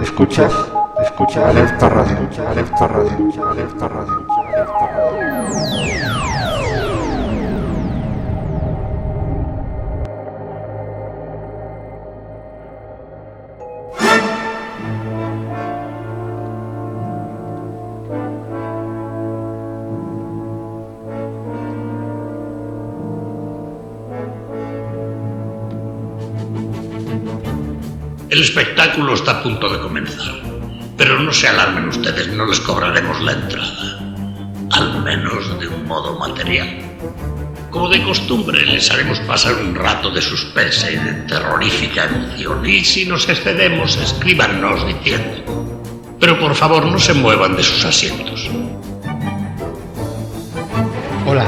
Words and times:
Escuchas, 0.00 0.52
escucha 1.02 1.48
alerta 1.48 1.88
radio, 1.88 2.16
alerta 2.48 2.86
radio, 2.86 3.50
alerta 3.50 3.88
radio, 3.88 4.23
El 28.34 28.42
espectáculo 28.42 29.14
está 29.14 29.30
a 29.30 29.42
punto 29.44 29.68
de 29.68 29.78
comenzar. 29.78 30.34
Pero 30.96 31.20
no 31.20 31.32
se 31.32 31.46
alarmen 31.46 31.86
ustedes, 31.86 32.26
no 32.32 32.44
les 32.46 32.58
cobraremos 32.58 33.20
la 33.20 33.30
entrada. 33.30 34.00
Al 34.72 35.04
menos 35.04 35.56
de 35.60 35.68
un 35.68 35.86
modo 35.86 36.18
material. 36.18 36.82
Como 37.70 37.88
de 37.88 38.02
costumbre, 38.02 38.66
les 38.66 38.90
haremos 38.90 39.20
pasar 39.20 39.54
un 39.54 39.76
rato 39.76 40.10
de 40.10 40.20
suspense 40.20 40.94
y 40.94 40.96
de 40.96 41.12
terrorífica 41.28 42.06
emoción. 42.06 42.66
Y 42.66 42.84
si 42.84 43.06
nos 43.06 43.28
excedemos, 43.28 43.96
escríbanos 43.98 44.84
diciendo. 44.84 45.78
Pero 46.18 46.36
por 46.40 46.56
favor, 46.56 46.86
no 46.86 46.98
se 46.98 47.14
muevan 47.14 47.54
de 47.54 47.62
sus 47.62 47.84
asientos. 47.84 48.50
Hola. 51.24 51.46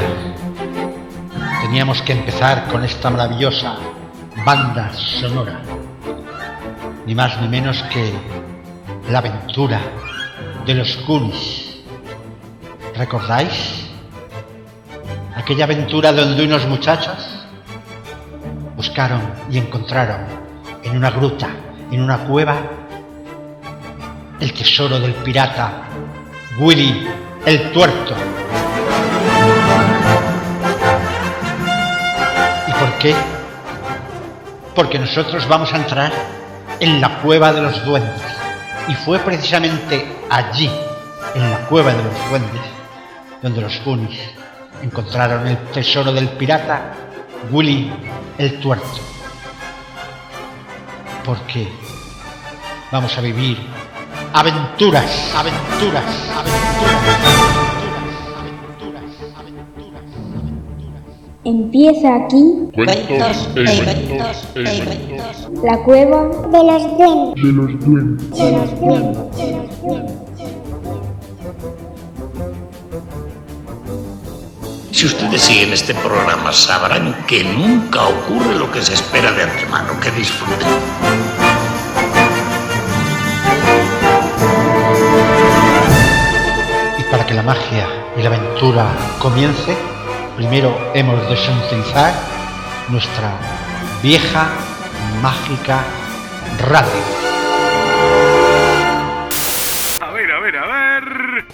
Teníamos 1.63 2.01
que 2.01 2.13
empezar 2.13 2.69
con 2.69 2.85
esta 2.85 3.09
maravillosa 3.09 3.75
banda 4.45 4.93
sonora. 4.93 5.61
Ni 7.07 7.15
más 7.15 7.41
ni 7.41 7.47
menos 7.47 7.81
que 7.83 8.11
la 9.09 9.19
aventura 9.19 9.79
de 10.65 10.75
los 10.75 11.05
Goonies. 11.07 11.77
¿Recordáis? 12.97 13.87
Aquella 15.33 15.63
aventura 15.63 16.11
donde 16.11 16.43
unos 16.43 16.67
muchachos 16.67 17.15
buscaron 18.75 19.21
y 19.49 19.57
encontraron 19.57 20.25
en 20.83 20.97
una 20.97 21.09
gruta, 21.11 21.47
en 21.89 22.01
una 22.01 22.25
cueva, 22.25 22.57
el 24.41 24.51
tesoro 24.51 24.99
del 24.99 25.13
pirata 25.13 25.83
Willy 26.59 27.07
el 27.45 27.71
Tuerto. 27.71 28.15
¿Y 32.67 32.71
por 32.73 32.97
qué? 32.99 33.15
Porque 34.75 34.99
nosotros 34.99 35.47
vamos 35.47 35.73
a 35.73 35.77
entrar 35.77 36.36
en 36.79 37.01
la 37.01 37.19
cueva 37.21 37.53
de 37.53 37.61
los 37.61 37.85
duendes. 37.85 38.21
Y 38.87 38.95
fue 38.95 39.19
precisamente 39.19 40.05
allí, 40.29 40.71
en 41.35 41.51
la 41.51 41.59
cueva 41.67 41.93
de 41.93 42.03
los 42.03 42.29
duendes, 42.29 42.61
donde 43.41 43.61
los 43.61 43.83
Goonies 43.83 44.19
encontraron 44.81 45.47
el 45.47 45.57
tesoro 45.71 46.11
del 46.13 46.29
pirata 46.29 46.93
Willy 47.51 47.91
el 48.37 48.59
Tuerto. 48.59 48.99
Porque 51.25 51.67
vamos 52.91 53.17
a 53.17 53.21
vivir 53.21 53.57
aventuras, 54.33 55.33
aventuras, 55.35 56.05
aventuras. 56.35 57.66
Empieza 61.47 62.13
aquí 62.13 62.43
Cuentos 62.75 63.49
e 63.55 63.61
inventos 63.61 64.47
e 64.53 64.59
inventos. 64.59 65.63
la 65.63 65.81
cueva 65.83 66.27
de 66.51 66.61
los 66.61 66.97
duendes. 66.97 67.41
De 67.41 67.51
los 67.53 67.79
duendes. 67.85 68.31
De 68.37 68.51
los 68.51 68.79
duendes. 68.81 69.37
De 69.37 69.51
los 69.53 69.81
duendes. 69.81 70.13
Si 74.91 75.05
ustedes 75.05 75.41
siguen 75.41 75.71
este 75.71 75.95
programa, 75.95 76.51
sabrán 76.51 77.15
que 77.27 77.45
nunca 77.45 78.05
ocurre 78.09 78.59
lo 78.59 78.69
que 78.69 78.81
se 78.81 78.95
espera 78.95 79.31
de 79.31 79.43
antemano. 79.43 79.97
Que 80.01 80.11
disfruten. 80.11 80.67
Y 86.99 87.03
para 87.09 87.25
que 87.25 87.33
la 87.33 87.43
magia 87.43 87.87
y 88.17 88.21
la 88.21 88.27
aventura 88.35 88.85
comience, 89.19 89.77
primero 90.37 90.91
hemos 90.93 91.27
de 91.29 91.35
sintonizar 91.35 92.13
nuestra 92.89 93.39
vieja 94.03 94.51
mágica 95.19 95.83
radio. 96.59 97.01
A 99.99 100.11
ver, 100.11 100.31
a 100.31 100.39
ver, 100.39 100.57
a 100.57 100.67
ver. 100.67 101.47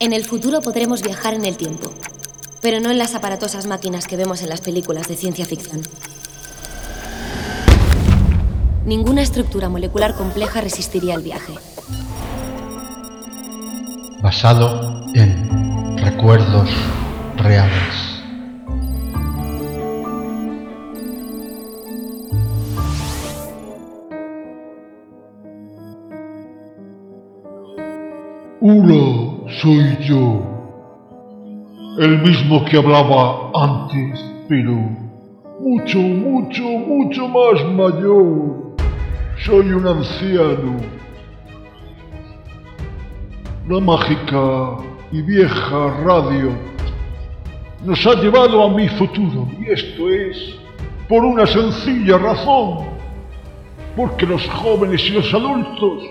En 0.00 0.12
el 0.12 0.24
futuro 0.24 0.60
podremos 0.60 1.02
viajar 1.02 1.34
en 1.34 1.44
el 1.44 1.56
tiempo, 1.56 1.92
pero 2.60 2.80
no 2.80 2.90
en 2.90 2.98
las 2.98 3.14
aparatosas 3.14 3.66
máquinas 3.66 4.08
que 4.08 4.16
vemos 4.16 4.42
en 4.42 4.48
las 4.48 4.60
películas 4.60 5.06
de 5.06 5.14
ciencia 5.14 5.46
ficción. 5.46 5.82
Ninguna 8.84 9.22
estructura 9.22 9.68
molecular 9.68 10.16
compleja 10.16 10.60
resistiría 10.60 11.14
el 11.14 11.22
viaje. 11.22 11.54
Basado 14.22 15.04
en 15.14 15.96
recuerdos 15.98 16.68
reales. 17.36 18.22
Hola, 28.60 29.50
soy 29.62 29.96
yo. 30.00 30.42
El 31.98 32.20
mismo 32.22 32.64
que 32.64 32.76
hablaba 32.76 33.50
antes, 33.54 34.20
pero 34.48 34.72
mucho, 35.60 35.98
mucho, 35.98 36.62
mucho 36.62 37.28
más 37.28 37.64
mayor. 37.72 38.76
Soy 39.44 39.72
un 39.72 39.86
anciano. 39.86 40.97
La 43.68 43.80
mágica 43.80 44.78
y 45.12 45.20
vieja 45.20 45.94
radio 46.02 46.52
nos 47.84 48.06
ha 48.06 48.14
llevado 48.14 48.64
a 48.64 48.70
mi 48.70 48.88
futuro. 48.88 49.46
Y 49.60 49.70
esto 49.70 50.08
es 50.08 50.54
por 51.06 51.22
una 51.22 51.46
sencilla 51.46 52.16
razón. 52.16 52.86
Porque 53.94 54.24
los 54.24 54.48
jóvenes 54.48 55.04
y 55.04 55.10
los 55.10 55.34
adultos 55.34 56.02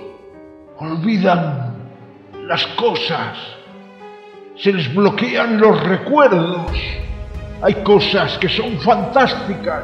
olvidan 0.78 1.74
las 2.46 2.64
cosas. 2.76 3.36
Se 4.56 4.72
les 4.72 4.94
bloquean 4.94 5.60
los 5.60 5.84
recuerdos. 5.84 6.72
Hay 7.64 7.74
cosas 7.84 8.38
que 8.38 8.50
son 8.50 8.78
fantásticas 8.82 9.84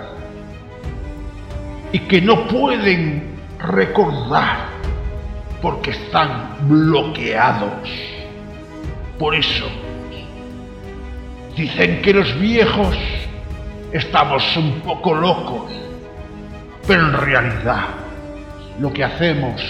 y 1.92 1.98
que 1.98 2.22
no 2.22 2.46
pueden 2.46 3.36
recordar 3.58 4.73
porque 5.64 5.92
están 5.92 6.58
bloqueados. 6.68 7.90
Por 9.18 9.34
eso 9.34 9.66
dicen 11.56 12.02
que 12.02 12.14
los 12.14 12.38
viejos 12.38 12.98
estamos 13.94 14.58
un 14.58 14.82
poco 14.82 15.14
locos, 15.14 15.72
pero 16.86 17.04
en 17.04 17.14
realidad 17.14 17.86
lo 18.78 18.92
que 18.92 19.06
hacemos 19.06 19.62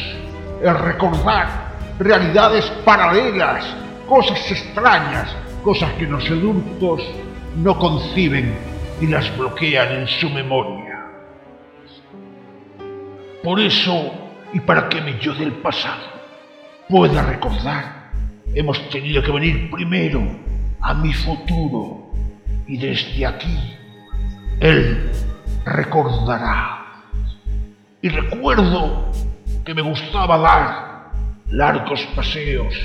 es 0.64 0.80
recordar 0.80 1.74
realidades 2.00 2.66
paralelas, 2.84 3.64
cosas 4.10 4.50
extrañas, 4.50 5.36
cosas 5.64 5.94
que 5.94 6.08
los 6.08 6.26
adultos 6.26 7.04
no 7.58 7.78
conciben 7.78 8.52
y 9.00 9.06
las 9.06 9.38
bloquean 9.38 9.92
en 9.92 10.08
su 10.08 10.28
memoria. 10.32 11.06
Por 13.44 13.60
eso, 13.60 14.23
y 14.54 14.60
para 14.60 14.88
que 14.88 15.02
mi 15.02 15.18
yo 15.20 15.34
del 15.34 15.54
pasado 15.54 16.04
pueda 16.88 17.24
recordar, 17.24 18.12
hemos 18.54 18.90
tenido 18.90 19.22
que 19.24 19.32
venir 19.32 19.72
primero 19.72 20.22
a 20.80 20.94
mi 20.94 21.14
futuro 21.14 22.12
y 22.68 22.78
desde 22.78 23.26
aquí 23.26 23.78
él 24.60 25.12
recordará. 25.66 26.86
Y 28.02 28.10
recuerdo 28.10 29.12
que 29.66 29.74
me 29.74 29.82
gustaba 29.82 30.38
dar 30.38 31.12
largos 31.48 32.02
paseos 32.16 32.76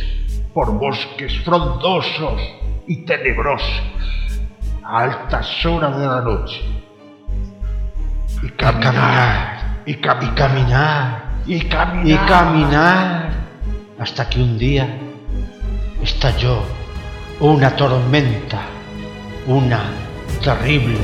por 0.54 0.72
bosques 0.78 1.38
frondosos 1.44 2.40
y 2.86 3.04
tenebrosos 3.04 3.82
a 4.82 5.00
altas 5.00 5.66
horas 5.66 5.98
de 5.98 6.06
la 6.06 6.20
noche. 6.20 6.62
Y 8.42 8.48
caminar, 8.50 9.82
y, 9.84 9.92
Y 9.92 9.96
caminar, 10.34 11.27
y 11.48 11.60
caminar. 11.62 12.06
y 12.06 12.28
caminar 12.28 13.30
hasta 13.98 14.28
que 14.28 14.40
un 14.40 14.58
día 14.58 14.86
estalló 16.02 16.62
una 17.40 17.74
tormenta, 17.74 18.60
una 19.46 19.90
terrible 20.42 20.98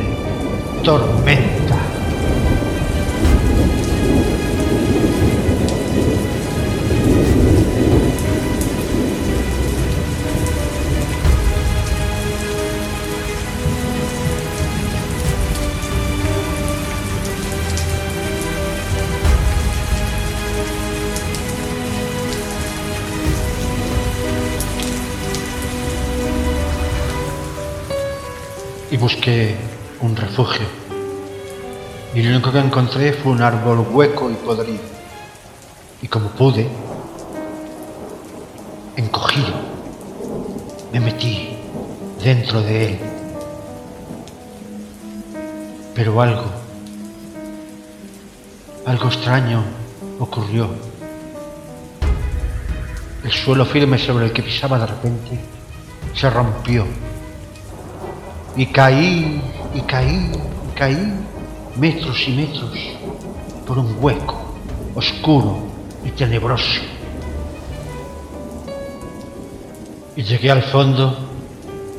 tormenta. 0.82 1.83
Busqué 29.04 29.54
un 30.00 30.16
refugio. 30.16 30.64
Y 32.14 32.22
lo 32.22 32.30
único 32.30 32.50
que 32.50 32.58
encontré 32.58 33.12
fue 33.12 33.32
un 33.32 33.42
árbol 33.42 33.86
hueco 33.90 34.30
y 34.30 34.34
podrido. 34.34 34.80
Y 36.00 36.08
como 36.08 36.30
pude, 36.30 36.66
encogido, 38.96 39.56
me 40.90 41.00
metí 41.00 41.54
dentro 42.22 42.62
de 42.62 42.86
él. 42.86 42.98
Pero 45.94 46.22
algo, 46.22 46.46
algo 48.86 49.08
extraño 49.08 49.64
ocurrió. 50.18 50.70
El 53.22 53.32
suelo 53.32 53.66
firme 53.66 53.98
sobre 53.98 54.24
el 54.24 54.32
que 54.32 54.42
pisaba 54.42 54.78
de 54.78 54.86
repente 54.86 55.38
se 56.14 56.30
rompió 56.30 56.86
y 58.56 58.66
caí, 58.66 59.40
y 59.74 59.80
caí, 59.80 60.30
y 60.32 60.78
caí 60.78 61.14
metros 61.76 62.28
y 62.28 62.32
metros 62.32 62.78
por 63.66 63.78
un 63.78 63.96
hueco 64.00 64.36
oscuro 64.94 65.58
y 66.04 66.10
tenebroso. 66.10 66.82
Y 70.16 70.22
llegué 70.22 70.50
al 70.50 70.62
fondo 70.62 71.18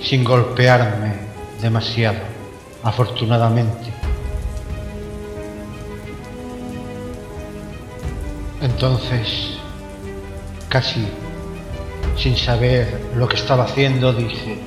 sin 0.02 0.24
golpearme 0.24 1.14
demasiado, 1.62 2.20
afortunadamente. 2.84 3.94
Entonces, 8.62 9.58
casi 10.70 11.06
sin 12.18 12.38
saber 12.38 13.12
lo 13.16 13.28
que 13.28 13.36
estaba 13.36 13.66
haciendo, 13.66 14.14
dije, 14.14 14.58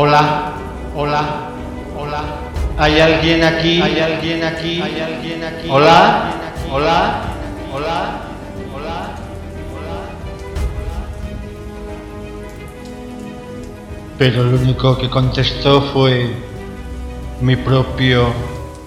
Hola, 0.00 0.52
hola, 0.94 1.50
hola. 1.98 2.22
¿Hay 2.78 3.00
alguien 3.00 3.42
aquí? 3.42 3.82
¿Hay 3.82 3.98
alguien 3.98 4.44
aquí? 4.44 4.80
¿Hay 4.80 5.00
alguien 5.00 5.42
aquí? 5.42 5.68
Hola, 5.68 6.34
hola, 6.70 7.22
hola, 7.74 8.20
hola, 8.72 9.16
hola. 9.74 9.98
Pero 14.16 14.44
lo 14.44 14.56
único 14.60 14.96
que 14.96 15.10
contestó 15.10 15.82
fue 15.82 16.30
mi 17.40 17.56
propio 17.56 18.32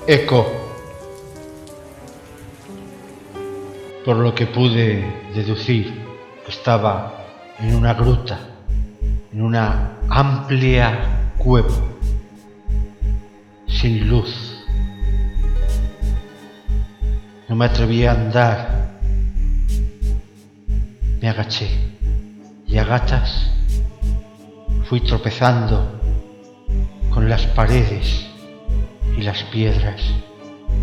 eco. 0.07 0.49
Por 4.05 4.15
lo 4.15 4.33
que 4.33 4.45
pude 4.47 5.29
deducir 5.35 6.05
estaba 6.47 7.25
en 7.59 7.75
una 7.75 7.95
gruta 7.95 8.50
en 9.33 9.41
una 9.41 9.97
amplia 10.09 11.31
cueva, 11.37 11.69
sin 13.67 14.07
luz. 14.09 14.65
No 17.47 17.55
me 17.55 17.65
atreví 17.65 18.05
a 18.05 18.11
andar. 18.11 18.81
Me 21.21 21.29
agaché 21.29 21.69
y 22.65 22.77
a 22.77 22.83
gatas 22.83 23.51
fui 24.85 25.01
tropezando 25.01 26.01
con 27.11 27.29
las 27.29 27.45
paredes 27.47 28.27
y 29.17 29.21
las 29.21 29.43
piedras 29.43 30.01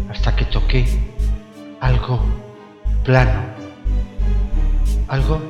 hasta 0.09 0.37
que 0.37 0.45
toqué 0.45 0.87
algo 1.81 2.21
plano. 3.05 3.43
Algo 5.09 5.41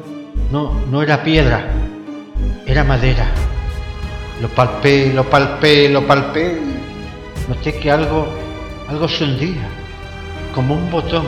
no, 0.50 0.72
no 0.90 1.02
era 1.02 1.22
piedra, 1.22 1.70
era 2.69 2.85
madera. 2.85 3.26
Lo 4.43 4.49
palpé, 4.50 5.12
lo 5.12 5.25
palpé, 5.29 5.88
lo 5.88 6.06
palpé. 6.06 6.61
Noté 7.49 7.79
que 7.79 7.91
algo, 7.91 8.29
algo 8.88 9.09
se 9.09 9.25
hundía, 9.25 9.67
como 10.55 10.75
un 10.75 10.91
botón. 10.91 11.26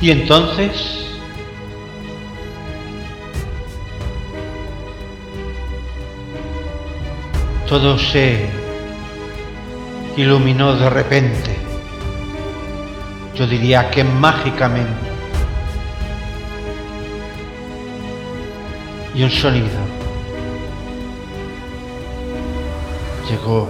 Y 0.00 0.10
entonces 0.10 1.06
todo 7.68 7.96
se 7.96 8.46
iluminó 10.16 10.74
de 10.74 10.90
repente. 10.90 11.56
Yo 13.36 13.46
diría 13.46 13.88
que 13.90 14.02
mágicamente. 14.02 15.06
Y 19.14 19.22
un 19.22 19.30
sonido 19.30 19.85
llegó 23.28 23.68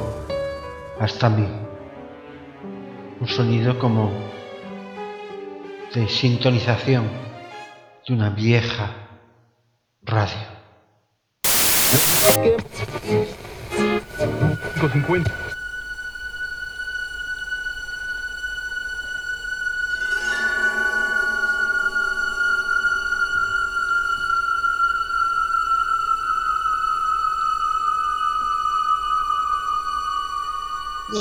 hasta 1.01 1.29
mí. 1.29 1.49
Un 3.21 3.29
sonido 3.29 3.79
como 3.79 4.13
de 5.95 6.09
sintonización 6.09 7.09
de 8.07 8.15
una 8.15 8.31
vieja 8.31 8.91
radio. 10.03 10.57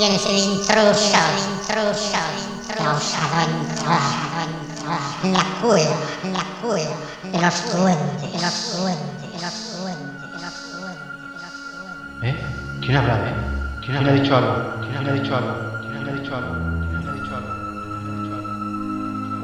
Y 0.06 0.14
es 0.14 0.24
el 0.24 0.38
intruso, 0.38 0.78
el 0.78 1.42
intruso, 1.50 2.14
entrar 2.62 2.94
en 5.24 5.32
la 5.32 5.42
cueva, 5.60 5.96
en 6.22 6.32
la 6.32 6.44
cueva 6.62 6.94
de 7.24 7.38
los 7.40 7.58
duendes, 7.72 8.22
de 8.22 8.28
los 8.30 8.32
duendes, 8.32 8.32
de 8.32 8.38
los 8.38 8.56
duendes, 8.76 9.18
de 9.32 9.38
los 9.42 9.56
duendes, 9.80 10.22
de 10.22 10.38
los 10.44 10.56
duendes. 10.78 11.10
¿Eh? 12.22 12.36
¿Quién 12.82 12.96
habla, 12.96 13.14
eh? 13.16 13.34
¿Quién, 13.84 13.96
ha 13.96 14.12
dicho 14.12 14.36
algo? 14.36 14.54
¿Quién 14.80 15.08
ha 15.08 15.12
dicho 15.12 15.36
algo? 15.36 15.54
¿Quién 15.80 16.08
ha 16.08 16.12
dicho 16.12 16.36
algo? 16.36 16.54
¿Quién 16.86 17.08
ha 17.08 17.12
dicho 17.12 17.34
algo? 17.34 17.50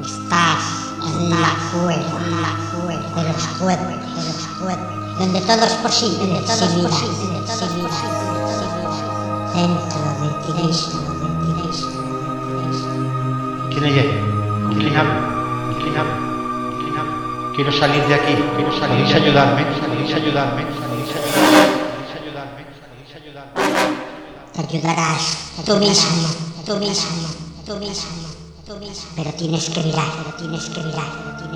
Estás 0.05 0.63
en 1.03 1.29
la 1.41 1.51
cueva, 1.73 2.07
en 2.23 2.41
la 2.41 2.53
cueva 2.71 3.03
de 3.15 3.23
los 3.33 3.59
duendes, 3.59 3.99
de 4.15 4.21
los 4.23 4.59
duendes, 4.59 5.19
donde 5.19 5.41
todo 5.41 5.65
es 5.65 5.73
posible, 5.73 6.17
donde 6.19 6.41
todo 6.47 6.63
es 6.63 6.73
posible, 6.73 7.41
todo 7.47 7.63
es 7.65 7.73
posible, 7.73 8.33
dentro 9.53 10.02
¿Quién 13.69 13.83
ahí? 13.85 13.95
¿Con 14.67 14.75
quién 14.75 14.95
hablo? 14.97 15.13
¿Con 15.67 15.81
quién 15.81 15.95
hablo? 15.97 16.15
¿Con 16.69 16.83
quién 16.83 16.97
hablo? 16.97 17.53
Quiero 17.55 17.71
salir 17.71 18.03
de 18.07 18.15
aquí, 18.15 18.35
quiero 18.57 18.71
salir. 18.77 19.05
¿Podéis 19.05 19.15
ayudarme? 19.15 19.63
¿Podéis 19.63 20.13
ayudarme? 20.13 20.63
¿Podéis 20.63 21.15
ayudarme? 21.15 21.63
¿Podéis 21.71 22.11
ayudarme? 22.19 22.63
¿Podéis 22.91 23.15
ayudarme? 23.15 23.55
Te 24.53 24.59
ayudarás 24.61 25.37
tú 25.65 25.77
mismo, 25.77 26.27
tú 26.65 26.75
mismo, 26.75 27.27
tú 27.65 27.75
mismo, 27.77 28.11
tú 28.67 28.75
mismo. 28.77 29.05
Pero 29.15 29.31
tienes 29.35 29.69
que 29.69 29.81
mirar, 29.81 30.11
pero 30.17 30.35
tienes 30.35 30.65
que 30.69 30.81
mirar, 30.83 31.07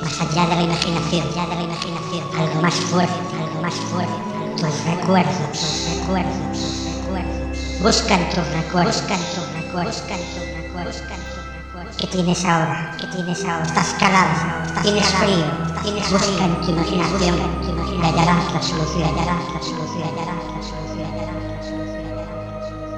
más 0.02 0.22
allá 0.22 0.48
de 0.48 0.56
la 0.56 0.64
imaginación, 0.64 1.28
allá 1.34 1.46
de 1.50 1.56
la 1.56 1.64
imaginación, 1.64 2.24
algo 2.40 2.62
más 2.62 2.76
fuerte, 2.76 3.14
algo 3.38 3.62
más 3.62 3.76
fuerte, 3.76 4.16
tus 4.56 4.86
recuerdos, 4.86 5.36
tus 5.52 5.86
recuerdos, 5.98 6.38
tus 6.56 6.70
recuerdos. 6.80 6.97
Busca 7.82 8.16
en 8.16 8.30
tus 8.30 8.48
recuerdos, 8.54 9.02
busca 9.02 9.16
en 9.16 9.22
tus 9.22 9.54
recuerdos, 9.54 9.96
busca 9.96 10.16
en 10.16 10.22
tus 10.22 10.46
recuerdos, 10.58 10.96
busca 10.96 11.14
en 11.16 11.22
tus 11.22 11.44
recuerdos. 11.56 11.96
¿Qué 11.98 12.08
tienes 12.08 12.46
ahora? 12.46 12.96
¿Qué 13.00 13.08
tienes 13.08 13.46
ahora? 13.46 13.66
Estás 13.66 13.96
calado, 14.00 14.84
tienes 14.84 15.06
frío, 15.06 15.46
tienes 15.84 16.12
busca 16.12 16.46
en 16.46 16.56
tu 16.62 16.72
imaginación, 16.72 17.36
y 17.36 18.06
hallarás 18.06 18.54
la 18.54 18.62
solución, 18.62 19.04
hallarás 19.04 19.54
la 19.54 19.62
solución, 19.62 20.04
hallarás 20.04 20.44
la 20.56 20.64
solución, 20.64 21.06
hallarás 21.14 21.44
la 21.44 21.64
solución, 21.64 22.06
hallarás 22.06 22.34
la 22.36 22.62
solución. 22.62 22.98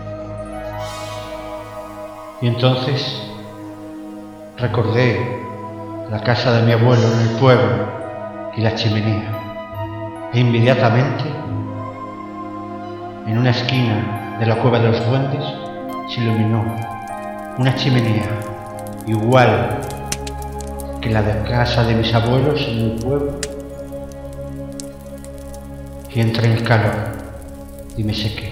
Y 2.41 2.47
entonces 2.47 3.29
Recordé 4.59 5.41
la 6.11 6.21
casa 6.21 6.51
de 6.51 6.63
mi 6.63 6.73
abuelo 6.73 7.01
en 7.13 7.29
el 7.29 7.35
pueblo 7.37 7.87
y 8.57 8.61
la 8.61 8.75
chimenea. 8.75 9.31
E 10.33 10.39
inmediatamente, 10.41 11.23
en 13.25 13.37
una 13.37 13.51
esquina 13.51 14.18
de 14.39 14.45
la 14.45 14.55
cueva 14.55 14.79
de 14.79 14.91
los 14.91 15.05
duendes, 15.09 15.43
se 16.13 16.21
iluminó 16.21 16.63
una 17.57 17.75
chimenea 17.75 18.29
igual 19.05 19.79
que 21.01 21.09
la 21.09 21.21
de 21.21 21.49
casa 21.49 21.83
de 21.83 21.95
mis 21.95 22.13
abuelos 22.13 22.61
en 22.67 22.79
el 22.79 22.91
pueblo. 22.99 23.39
Y 26.13 26.21
entré 26.21 26.51
en 26.51 26.63
calor 26.63 26.93
y 27.97 28.03
me 28.03 28.13
sequé. 28.13 28.48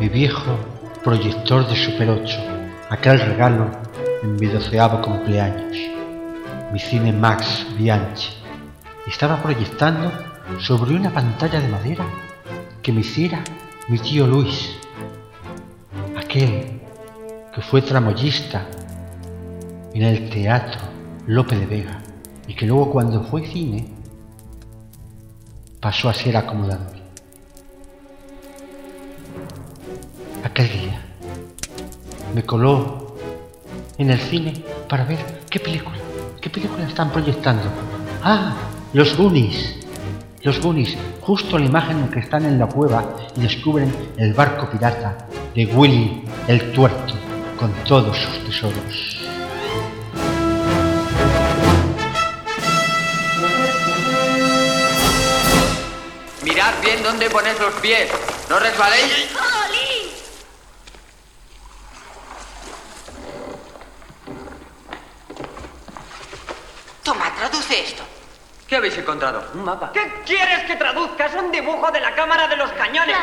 Mi 0.00 0.08
viejo 0.08 0.56
proyector 1.04 1.68
de 1.68 1.76
Super 1.76 2.08
8, 2.08 2.38
aquel 2.88 3.20
regalo 3.20 3.70
en 4.22 4.36
mi 4.36 4.46
doceavo 4.46 5.02
cumpleaños, 5.02 5.76
mi 6.72 6.78
cine 6.78 7.12
Max 7.12 7.66
Bianchi. 7.76 8.30
Estaba 9.06 9.42
proyectando 9.42 10.10
sobre 10.58 10.94
una 10.94 11.10
pantalla 11.10 11.60
de 11.60 11.68
madera 11.68 12.06
que 12.80 12.92
me 12.92 13.00
hiciera 13.00 13.44
mi 13.88 13.98
tío 13.98 14.26
Luis, 14.26 14.78
aquel 16.16 16.80
que 17.54 17.60
fue 17.60 17.82
tramoyista 17.82 18.66
en 19.92 20.02
el 20.02 20.30
teatro 20.30 20.80
Lope 21.26 21.56
de 21.56 21.66
Vega 21.66 21.98
y 22.46 22.54
que 22.54 22.64
luego 22.64 22.90
cuando 22.90 23.22
fue 23.22 23.46
cine 23.46 23.86
pasó 25.78 26.08
a 26.08 26.14
ser 26.14 26.38
acomodador. 26.38 26.97
Me 32.38 32.44
coló 32.44 33.16
en 33.98 34.10
el 34.10 34.20
cine 34.20 34.64
para 34.88 35.04
ver 35.04 35.18
qué 35.50 35.58
película, 35.58 35.98
qué 36.40 36.48
película 36.48 36.86
están 36.86 37.10
proyectando. 37.10 37.64
Ah, 38.22 38.54
los 38.92 39.16
Goonies. 39.16 39.74
Los 40.42 40.60
Goonies, 40.60 40.96
justo 41.20 41.58
la 41.58 41.64
imagen 41.64 41.98
en 41.98 42.08
que 42.08 42.20
están 42.20 42.44
en 42.44 42.56
la 42.56 42.66
cueva 42.66 43.04
y 43.36 43.40
descubren 43.40 43.92
el 44.18 44.34
barco 44.34 44.70
pirata 44.70 45.26
de 45.52 45.66
Willy 45.66 46.22
el 46.46 46.70
Tuerto 46.70 47.14
con 47.58 47.72
todos 47.84 48.16
sus 48.16 48.44
tesoros. 48.44 49.18
Mirad 56.44 56.74
bien 56.84 57.02
dónde 57.02 57.28
ponéis 57.30 57.58
los 57.58 57.74
pies. 57.80 58.08
No 58.48 58.60
resbaléis. 58.60 59.28
Toma, 67.08 67.34
traduce 67.34 67.80
esto. 67.80 68.02
¿Qué 68.68 68.76
habéis 68.76 68.98
encontrado? 68.98 69.42
Un 69.54 69.64
mapa. 69.64 69.90
¿Qué 69.92 70.22
quieres 70.26 70.64
que 70.66 70.76
traduzca? 70.76 71.24
Es 71.24 71.34
un 71.34 71.50
dibujo 71.50 71.90
de 71.90 72.00
la 72.00 72.14
cámara 72.14 72.46
de 72.48 72.56
los 72.56 72.70
cañones. 72.72 73.16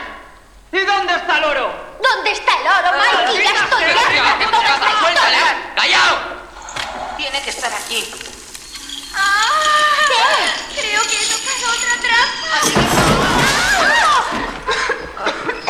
¿Y 0.71 0.79
dónde 0.79 1.13
está 1.13 1.37
el 1.37 1.43
oro? 1.43 1.71
¿Dónde 2.01 2.31
está 2.31 2.51
el 2.59 2.65
oro, 2.65 2.97
Mikey? 2.97 3.43
Ya 3.43 3.51
estoy 3.53 3.83
harta 3.83 4.37
de 4.39 4.45
toda 4.47 4.63
esta 4.63 4.89
historia. 4.89 5.71
¡Callao! 5.75 6.17
Tiene 7.15 7.41
que 7.43 7.49
estar 7.51 7.71
aquí. 7.71 8.11
¿Qué? 10.07 10.81
Creo 10.81 11.01
que 11.03 11.15
he 11.15 11.27
tocado 11.29 11.65
otra 11.77 11.95
trampa. 12.01 12.57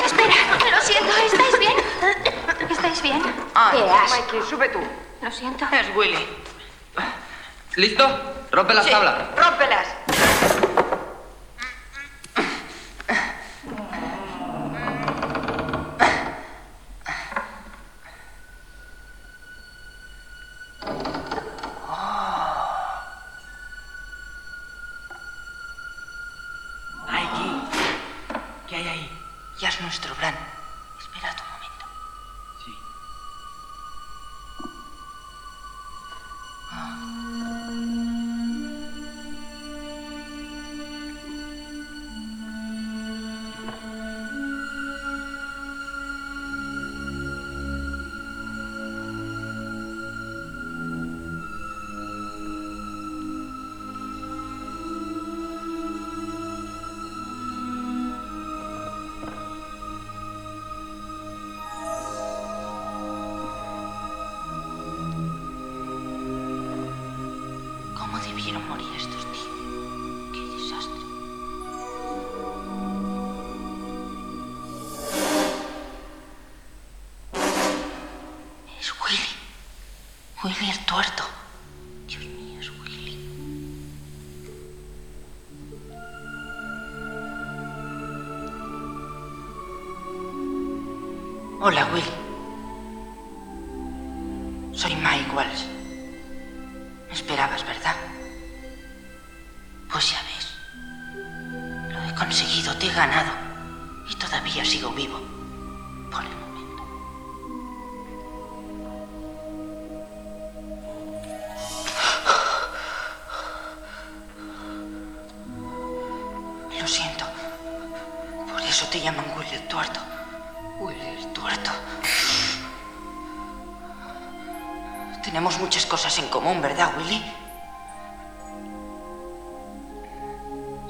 Espera, 0.06 0.40
lo 0.72 0.82
siento, 0.82 1.14
¿estáis 1.18 1.60
bien? 1.60 1.76
¿Estáis 2.72 3.02
bien? 3.02 3.22
Qué 3.22 3.90
asco. 3.92 4.22
Mikey, 4.22 4.42
sube 4.50 4.70
tú. 4.70 4.80
Lo 5.22 5.32
siento. 5.32 5.68
Es 5.70 5.94
Willy. 5.96 6.26
¿Listo? 7.76 8.06
Rompe 8.56 8.74
las 8.74 8.86
Sí, 8.86 8.92
tablas. 8.92 9.16
Rómpelas. 9.36 9.86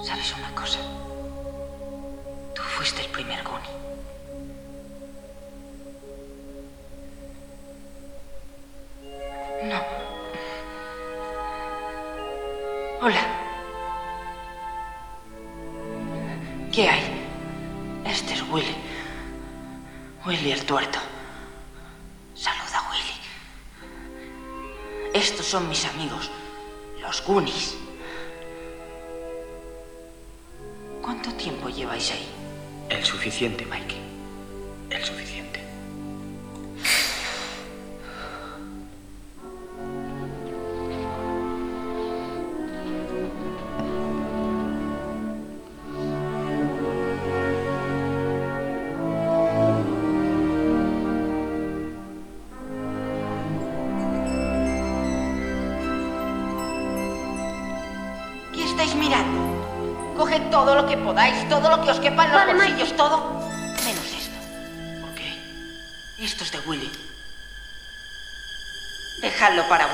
¿Sabes 0.06 0.36
una 0.38 0.54
cosa? 0.54 0.78
Tú 2.54 2.62
fuiste 2.62 3.02
el 3.02 3.08
primer 3.10 3.44
Goonie. 3.44 3.72
No. 9.64 9.82
Hola. 13.02 13.26
¿Qué 16.72 16.88
hay? 16.88 17.26
Este 18.06 18.36
es 18.36 18.44
Willy. 18.44 18.76
Willy 20.24 20.52
el 20.52 20.64
tuerto. 20.68 21.00
Saluda, 22.36 22.92
Willy. 22.92 23.18
Estos 25.16 25.48
son 25.48 25.68
mis 25.68 25.84
amigos, 25.86 26.30
los 27.02 27.26
Goonies. 27.26 27.85
El 32.90 33.06
suficiente, 33.06 33.66
Mikey. 33.66 34.05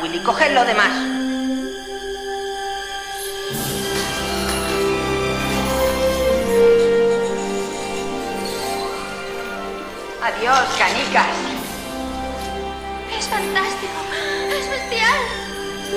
Willy, 0.02 0.20
coged 0.24 0.52
lo 0.54 0.66
demás. 0.66 0.92
Adiós, 10.24 10.68
canicas. 10.78 11.28
Es 13.16 13.28
fantástico. 13.28 14.00
Es 14.50 14.70
bestial. 14.70 15.20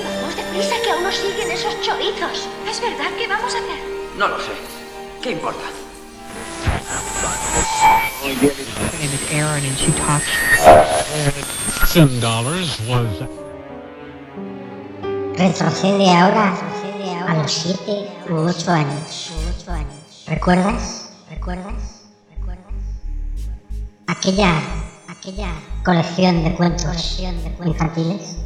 Vamos 0.03 0.35
deprisa 0.35 0.75
que 0.83 0.91
aún 0.91 1.03
nos 1.03 1.15
siguen 1.15 1.49
esos 1.49 1.81
chorizos. 1.81 2.47
¿Es 2.69 2.79
verdad 2.81 3.11
que 3.17 3.27
vamos 3.27 3.55
a 3.55 3.57
hacer? 3.57 3.79
No 4.17 4.27
lo 4.27 4.37
sé. 4.37 4.51
¿Qué 5.23 5.31
importa? 5.31 5.65
Retrocede 15.37 16.09
ahora 16.11 16.53
a 17.27 17.35
los 17.35 17.51
siete 17.51 18.09
u 18.29 18.35
ocho 18.35 18.71
años. 18.71 19.33
¿Recuerdas? 20.27 21.09
¿Recuerdas? 21.29 22.05
Aquella, 24.07 24.61
aquella 25.09 25.49
colección 25.83 26.43
de 26.43 26.55
cuentos 26.55 27.19
infantiles. 27.65 28.37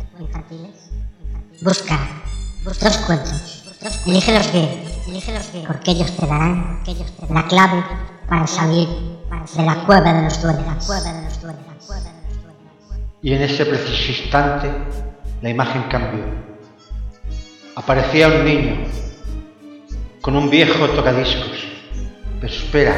Busca 1.61 1.99
dos 2.63 2.97
cuentos. 3.05 3.63
Elige 4.07 4.31
los 4.31 4.47
que, 4.47 5.63
porque 5.67 5.91
ellos 5.91 6.11
te 6.17 6.25
darán 6.25 6.81
la 7.29 7.47
clave 7.47 7.83
para 8.27 8.47
salir 8.47 8.87
de 9.55 9.63
la 9.63 9.85
cueva 9.85 10.11
de 10.11 10.23
los 10.23 10.41
duendes. 10.41 10.89
Y 13.21 13.33
en 13.33 13.41
ese 13.43 13.65
preciso 13.65 14.23
instante 14.23 14.71
la 15.41 15.49
imagen 15.49 15.83
cambió. 15.83 16.48
Aparecía 17.75 18.27
un 18.27 18.45
niño 18.45 18.77
con 20.21 20.35
un 20.35 20.49
viejo 20.49 20.87
tocadiscos. 20.89 21.67
Pero 22.39 22.53
espera, 22.53 22.95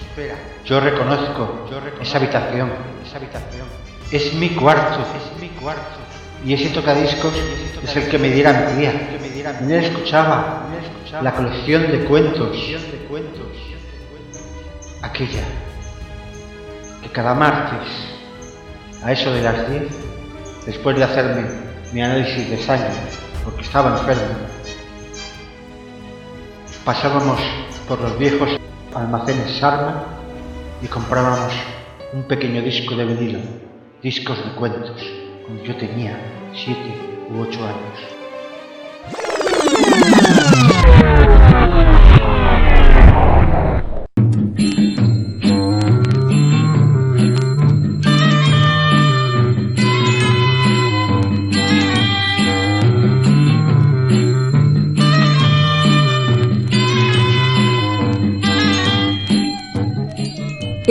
espera. 0.00 0.34
Yo 0.64 0.80
reconozco, 0.80 1.68
esa 2.00 2.18
habitación, 2.18 2.70
esa 3.06 3.16
habitación. 3.16 3.66
Es 4.10 4.34
mi 4.34 4.50
cuarto, 4.50 5.00
es 5.00 5.40
mi 5.40 5.48
cuarto. 5.48 5.98
Y 6.44 6.54
ese 6.54 6.70
tocadiscos 6.70 7.32
es 7.82 7.96
el 7.96 8.08
que 8.08 8.18
me 8.18 8.28
diera 8.28 8.52
mi 8.52 8.80
tía. 8.80 8.92
Él 9.60 9.72
escuchaba 9.72 10.66
la 11.20 11.32
colección 11.34 11.90
de 11.90 12.04
cuentos. 12.04 12.58
Aquella 15.02 15.42
que 17.02 17.08
cada 17.08 17.34
martes, 17.34 17.88
a 19.02 19.12
eso 19.12 19.32
de 19.32 19.42
las 19.42 19.68
10, 19.68 19.82
después 20.66 20.96
de 20.96 21.04
hacerme 21.04 21.44
mi 21.92 22.00
análisis 22.02 22.48
de 22.48 22.58
sangre, 22.58 22.94
porque 23.44 23.62
estaba 23.62 23.98
enfermo, 23.98 24.34
pasábamos 26.84 27.40
por 27.88 28.00
los 28.00 28.18
viejos 28.18 28.50
almacenes 28.94 29.58
Sarma 29.58 30.04
y 30.82 30.86
comprábamos 30.86 31.52
un 32.12 32.22
pequeño 32.24 32.62
disco 32.62 32.94
de 32.94 33.04
vinilo, 33.04 33.40
discos 34.02 34.38
de 34.44 34.52
cuentos, 34.54 35.02
cuando 35.44 35.64
yo 35.64 35.76
tenía 35.76 36.18
siete 36.54 37.26
u 37.30 37.40
ocho 37.40 37.60
años. 37.64 38.12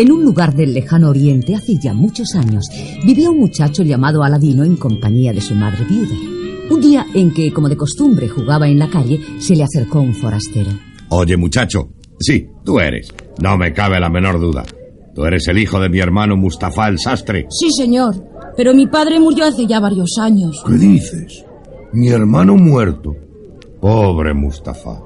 En 0.02 0.12
un 0.12 0.24
lugar 0.24 0.56
del 0.56 0.74
lejano 0.74 1.12
oriente, 1.12 1.54
hace 1.54 1.78
ya 1.78 1.94
muchos 1.94 2.34
años, 2.34 2.66
vivía 3.06 3.30
un 3.30 3.38
muchacho 3.38 3.84
llamado 3.84 4.24
Aladino 4.24 4.64
en 4.64 4.76
compañía 4.76 5.32
de 5.32 5.42
su 5.42 5.54
madre 5.54 5.86
viuda. 5.88 6.16
Un 6.72 6.82
día 6.82 7.06
en 7.14 7.32
que, 7.32 7.54
como 7.54 7.70
de 7.70 7.78
costumbre, 7.78 8.28
jugaba 8.28 8.68
en 8.68 8.80
la 8.80 8.90
calle, 8.90 9.20
se 9.38 9.56
le 9.56 9.62
acercó 9.62 10.02
un 10.02 10.16
forastero. 10.16 10.72
Oye, 11.10 11.38
muchacho. 11.38 11.90
Sí, 12.20 12.48
tú 12.66 12.80
eres. 12.80 13.14
No 13.44 13.60
me 13.60 13.74
cabe 13.74 14.00
la 14.00 14.10
menor 14.10 14.40
duda. 14.40 14.64
Tú 15.14 15.24
eres 15.24 15.48
el 15.50 15.60
hijo 15.60 15.80
de 15.80 15.90
mi 15.90 16.00
hermano 16.00 16.36
Mustafa 16.36 16.88
el 16.88 16.98
sastre. 16.98 17.46
Sí, 17.52 17.70
señor. 17.70 18.16
Pero 18.58 18.74
mi 18.74 18.88
padre 18.88 19.20
murió 19.20 19.46
hace 19.46 19.68
ya 19.68 19.80
varios 19.80 20.18
años. 20.20 20.64
¿Qué 20.66 20.80
dices? 20.80 21.46
Mi 21.94 22.08
hermano 22.08 22.56
muerto. 22.56 23.16
Pobre 23.80 24.34
Mustafa. 24.34 25.00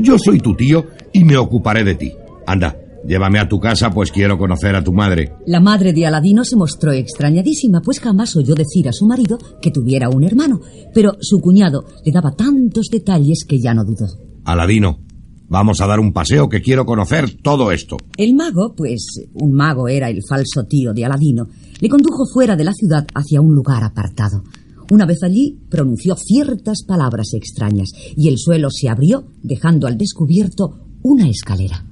Yo 0.00 0.18
soy 0.18 0.38
tu 0.38 0.54
tío 0.54 0.86
y 1.12 1.22
me 1.22 1.36
ocuparé 1.36 1.84
de 1.84 1.96
ti. 1.96 2.14
Anda, 2.46 2.74
llévame 3.06 3.38
a 3.38 3.48
tu 3.48 3.58
casa, 3.58 3.90
pues 3.90 4.10
quiero 4.10 4.38
conocer 4.38 4.74
a 4.74 4.84
tu 4.84 4.92
madre. 4.92 5.34
La 5.46 5.60
madre 5.60 5.92
de 5.92 6.06
Aladino 6.06 6.44
se 6.44 6.56
mostró 6.56 6.92
extrañadísima, 6.92 7.80
pues 7.80 8.00
jamás 8.00 8.36
oyó 8.36 8.54
decir 8.54 8.88
a 8.88 8.92
su 8.92 9.06
marido 9.06 9.38
que 9.60 9.70
tuviera 9.70 10.08
un 10.08 10.24
hermano, 10.24 10.60
pero 10.94 11.16
su 11.20 11.40
cuñado 11.40 11.84
le 12.04 12.12
daba 12.12 12.32
tantos 12.32 12.86
detalles 12.90 13.44
que 13.46 13.60
ya 13.60 13.74
no 13.74 13.84
dudó. 13.84 14.06
Aladino, 14.44 15.00
vamos 15.48 15.80
a 15.80 15.86
dar 15.86 16.00
un 16.00 16.12
paseo 16.12 16.48
que 16.48 16.62
quiero 16.62 16.84
conocer 16.86 17.36
todo 17.42 17.72
esto. 17.72 17.96
El 18.16 18.34
mago, 18.34 18.74
pues 18.74 19.26
un 19.34 19.52
mago 19.52 19.88
era 19.88 20.08
el 20.08 20.20
falso 20.28 20.64
tío 20.64 20.92
de 20.92 21.04
Aladino, 21.04 21.48
le 21.80 21.88
condujo 21.88 22.24
fuera 22.32 22.56
de 22.56 22.64
la 22.64 22.72
ciudad 22.72 23.06
hacia 23.14 23.40
un 23.40 23.54
lugar 23.54 23.84
apartado. 23.84 24.42
Una 24.90 25.06
vez 25.06 25.22
allí, 25.22 25.58
pronunció 25.70 26.16
ciertas 26.16 26.82
palabras 26.86 27.34
extrañas 27.34 27.90
y 28.16 28.28
el 28.28 28.38
suelo 28.38 28.68
se 28.70 28.88
abrió, 28.88 29.24
dejando 29.42 29.86
al 29.86 29.96
descubierto 29.96 30.80
una 31.02 31.28
escalera. 31.28 31.86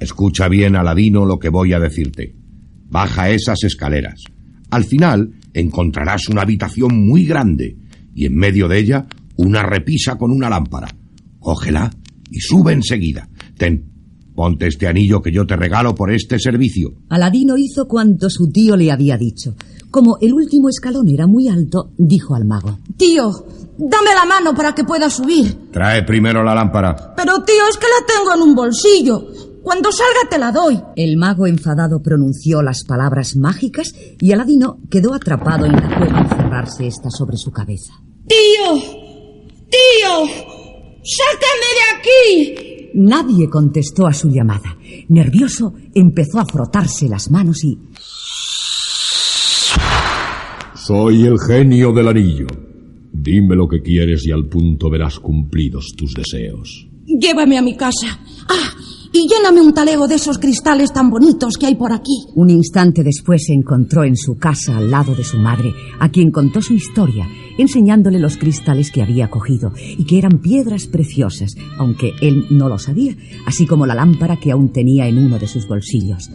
Escucha 0.00 0.48
bien, 0.48 0.76
Aladino, 0.76 1.24
lo 1.24 1.38
que 1.38 1.48
voy 1.48 1.72
a 1.72 1.80
decirte. 1.80 2.36
Baja 2.90 3.30
esas 3.30 3.64
escaleras. 3.64 4.22
Al 4.70 4.84
final 4.84 5.30
encontrarás 5.52 6.28
una 6.28 6.42
habitación 6.42 7.06
muy 7.06 7.24
grande 7.24 7.76
y 8.14 8.26
en 8.26 8.36
medio 8.36 8.68
de 8.68 8.78
ella 8.78 9.06
una 9.36 9.62
repisa 9.62 10.16
con 10.16 10.30
una 10.30 10.50
lámpara. 10.50 10.88
Cógela 11.38 11.90
y 12.30 12.40
sube 12.40 12.72
enseguida. 12.72 13.28
Ten, 13.56 13.84
ponte 14.34 14.66
este 14.66 14.86
anillo 14.86 15.22
que 15.22 15.32
yo 15.32 15.46
te 15.46 15.56
regalo 15.56 15.94
por 15.94 16.12
este 16.12 16.38
servicio. 16.38 16.94
Aladino 17.08 17.56
hizo 17.56 17.86
cuanto 17.86 18.28
su 18.28 18.50
tío 18.50 18.76
le 18.76 18.90
había 18.90 19.16
dicho. 19.16 19.54
Como 19.94 20.18
el 20.20 20.32
último 20.32 20.68
escalón 20.68 21.08
era 21.08 21.28
muy 21.28 21.46
alto, 21.46 21.92
dijo 21.96 22.34
al 22.34 22.44
mago. 22.44 22.80
Tío, 22.96 23.30
dame 23.78 24.12
la 24.12 24.24
mano 24.24 24.52
para 24.52 24.74
que 24.74 24.82
pueda 24.82 25.08
subir. 25.08 25.70
Trae 25.70 26.02
primero 26.02 26.42
la 26.42 26.52
lámpara. 26.52 27.14
Pero 27.16 27.44
tío, 27.44 27.62
es 27.70 27.76
que 27.76 27.86
la 27.86 28.04
tengo 28.04 28.34
en 28.34 28.42
un 28.42 28.56
bolsillo. 28.56 29.24
Cuando 29.62 29.92
salga 29.92 30.28
te 30.28 30.36
la 30.36 30.50
doy. 30.50 30.82
El 30.96 31.16
mago 31.16 31.46
enfadado 31.46 32.02
pronunció 32.02 32.60
las 32.60 32.82
palabras 32.82 33.36
mágicas 33.36 33.94
y 34.20 34.32
Aladino 34.32 34.80
quedó 34.90 35.14
atrapado 35.14 35.64
en 35.64 35.74
la 35.74 35.96
cueva 35.96 36.18
al 36.18 36.28
cerrarse 36.28 36.88
esta 36.88 37.08
sobre 37.10 37.36
su 37.36 37.52
cabeza. 37.52 37.92
Tío, 38.26 38.74
tío, 39.70 40.26
sácame 41.04 41.68
de 41.70 41.98
aquí. 42.00 42.90
Nadie 42.94 43.48
contestó 43.48 44.08
a 44.08 44.12
su 44.12 44.28
llamada. 44.28 44.76
Nervioso, 45.08 45.72
empezó 45.94 46.40
a 46.40 46.46
frotarse 46.46 47.08
las 47.08 47.30
manos 47.30 47.62
y... 47.62 47.78
Soy 50.86 51.22
el 51.22 51.38
genio 51.38 51.92
del 51.92 52.08
anillo. 52.08 52.46
Dime 53.10 53.56
lo 53.56 53.66
que 53.66 53.80
quieres 53.80 54.26
y 54.26 54.32
al 54.32 54.46
punto 54.50 54.90
verás 54.90 55.18
cumplidos 55.18 55.94
tus 55.96 56.12
deseos. 56.12 56.86
Llévame 57.06 57.56
a 57.56 57.62
mi 57.62 57.74
casa. 57.74 58.20
Ah, 58.50 58.70
y 59.10 59.26
lléname 59.26 59.62
un 59.62 59.72
talego 59.72 60.06
de 60.06 60.16
esos 60.16 60.36
cristales 60.36 60.92
tan 60.92 61.08
bonitos 61.08 61.56
que 61.56 61.64
hay 61.64 61.76
por 61.76 61.94
aquí. 61.94 62.26
Un 62.34 62.50
instante 62.50 63.02
después 63.02 63.46
se 63.46 63.54
encontró 63.54 64.04
en 64.04 64.14
su 64.14 64.36
casa 64.36 64.76
al 64.76 64.90
lado 64.90 65.14
de 65.14 65.24
su 65.24 65.38
madre, 65.38 65.72
a 66.00 66.10
quien 66.10 66.30
contó 66.30 66.60
su 66.60 66.74
historia, 66.74 67.26
enseñándole 67.56 68.18
los 68.18 68.36
cristales 68.36 68.90
que 68.90 69.00
había 69.00 69.30
cogido 69.30 69.72
y 69.96 70.04
que 70.04 70.18
eran 70.18 70.40
piedras 70.42 70.86
preciosas, 70.86 71.54
aunque 71.78 72.12
él 72.20 72.44
no 72.50 72.68
lo 72.68 72.78
sabía, 72.78 73.16
así 73.46 73.64
como 73.64 73.86
la 73.86 73.94
lámpara 73.94 74.36
que 74.38 74.52
aún 74.52 74.70
tenía 74.70 75.08
en 75.08 75.16
uno 75.16 75.38
de 75.38 75.48
sus 75.48 75.66
bolsillos. 75.66 76.28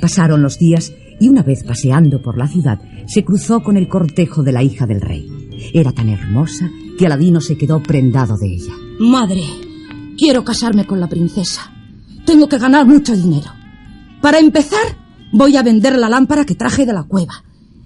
Pasaron 0.00 0.40
los 0.40 0.56
días 0.56 0.92
y 1.20 1.28
una 1.28 1.42
vez 1.42 1.64
paseando 1.64 2.22
por 2.22 2.38
la 2.38 2.48
ciudad 2.48 2.80
se 3.06 3.24
cruzó 3.24 3.62
con 3.62 3.76
el 3.76 3.88
cortejo 3.88 4.42
de 4.42 4.52
la 4.52 4.62
hija 4.62 4.86
del 4.86 5.00
rey. 5.00 5.28
Era 5.74 5.92
tan 5.92 6.08
hermosa 6.08 6.70
que 6.98 7.06
Aladino 7.06 7.40
se 7.40 7.56
quedó 7.56 7.82
prendado 7.82 8.36
de 8.36 8.54
ella. 8.54 8.72
Madre, 9.00 9.42
quiero 10.16 10.44
casarme 10.44 10.86
con 10.86 11.00
la 11.00 11.08
princesa. 11.08 11.72
Tengo 12.26 12.48
que 12.48 12.58
ganar 12.58 12.86
mucho 12.86 13.16
dinero. 13.16 13.50
Para 14.20 14.38
empezar, 14.38 14.96
voy 15.32 15.56
a 15.56 15.62
vender 15.62 15.98
la 15.98 16.08
lámpara 16.08 16.44
que 16.44 16.54
traje 16.54 16.84
de 16.84 16.92
la 16.92 17.04
cueva. 17.04 17.44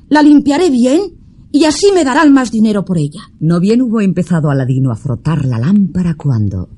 La 0.08 0.22
limpiaré 0.22 0.70
bien 0.70 1.00
y 1.52 1.64
así 1.64 1.92
me 1.94 2.04
darán 2.04 2.32
más 2.32 2.50
dinero 2.50 2.84
por 2.84 2.98
ella. 2.98 3.20
No 3.38 3.60
bien 3.60 3.82
hubo 3.82 4.00
empezado 4.00 4.50
Aladino 4.50 4.90
a 4.90 4.96
frotar 4.96 5.44
la 5.44 5.58
lámpara 5.58 6.14
cuando... 6.14 6.70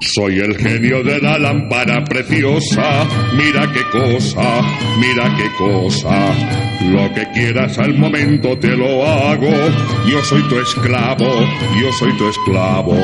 Soy 0.00 0.38
el 0.38 0.56
genio 0.56 1.02
de 1.02 1.20
la 1.20 1.36
lámpara 1.40 2.04
preciosa, 2.04 3.04
mira 3.36 3.66
qué 3.72 3.82
cosa, 3.90 4.62
mira 5.00 5.36
qué 5.36 5.50
cosa. 5.58 6.34
Lo 6.92 7.12
que 7.12 7.26
quieras 7.34 7.76
al 7.78 7.98
momento 7.98 8.56
te 8.60 8.76
lo 8.76 9.04
hago, 9.04 9.50
yo 10.08 10.22
soy 10.22 10.42
tu 10.48 10.56
esclavo, 10.56 11.40
yo 11.82 11.92
soy 11.98 12.16
tu 12.16 12.28
esclavo. 12.28 12.94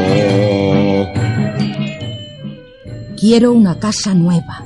Quiero 3.18 3.52
una 3.52 3.80
casa 3.80 4.14
nueva. 4.14 4.64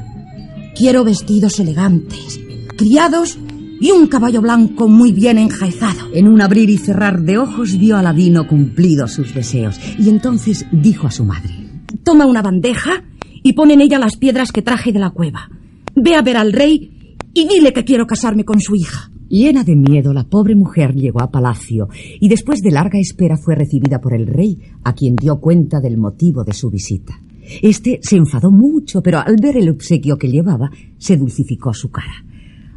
Quiero 0.76 1.04
vestidos 1.04 1.58
elegantes, 1.60 2.38
criados 2.76 3.38
y 3.80 3.90
un 3.90 4.06
caballo 4.06 4.42
blanco 4.42 4.86
muy 4.86 5.12
bien 5.12 5.38
enjaezado. 5.38 6.10
En 6.12 6.28
un 6.28 6.42
abrir 6.42 6.68
y 6.68 6.76
cerrar 6.76 7.22
de 7.22 7.38
ojos 7.38 7.78
vio 7.78 7.96
a 7.96 8.00
Aladino 8.00 8.46
cumplidos 8.46 9.12
sus 9.12 9.34
deseos 9.34 9.80
y 9.98 10.10
entonces 10.10 10.66
dijo 10.70 11.06
a 11.06 11.10
su 11.10 11.24
madre. 11.24 11.67
Toma 12.08 12.24
una 12.24 12.40
bandeja 12.40 13.04
y 13.42 13.52
pon 13.52 13.70
en 13.70 13.82
ella 13.82 13.98
las 13.98 14.16
piedras 14.16 14.50
que 14.50 14.62
traje 14.62 14.92
de 14.92 14.98
la 14.98 15.10
cueva. 15.10 15.50
Ve 15.94 16.14
a 16.14 16.22
ver 16.22 16.38
al 16.38 16.54
rey 16.54 17.18
y 17.34 17.46
dile 17.46 17.74
que 17.74 17.84
quiero 17.84 18.06
casarme 18.06 18.46
con 18.46 18.60
su 18.60 18.74
hija. 18.74 19.10
Llena 19.28 19.62
de 19.62 19.76
miedo, 19.76 20.14
la 20.14 20.24
pobre 20.24 20.54
mujer 20.54 20.94
llegó 20.94 21.20
a 21.20 21.30
palacio 21.30 21.90
y 22.18 22.30
después 22.30 22.62
de 22.62 22.70
larga 22.70 22.98
espera 22.98 23.36
fue 23.36 23.56
recibida 23.56 24.00
por 24.00 24.14
el 24.14 24.26
rey, 24.26 24.58
a 24.84 24.94
quien 24.94 25.16
dio 25.16 25.38
cuenta 25.38 25.80
del 25.80 25.98
motivo 25.98 26.44
de 26.44 26.54
su 26.54 26.70
visita. 26.70 27.20
Este 27.60 27.98
se 28.00 28.16
enfadó 28.16 28.50
mucho, 28.50 29.02
pero 29.02 29.18
al 29.18 29.36
ver 29.36 29.58
el 29.58 29.68
obsequio 29.68 30.16
que 30.16 30.30
llevaba, 30.30 30.70
se 30.96 31.18
dulcificó 31.18 31.74
su 31.74 31.90
cara. 31.90 32.24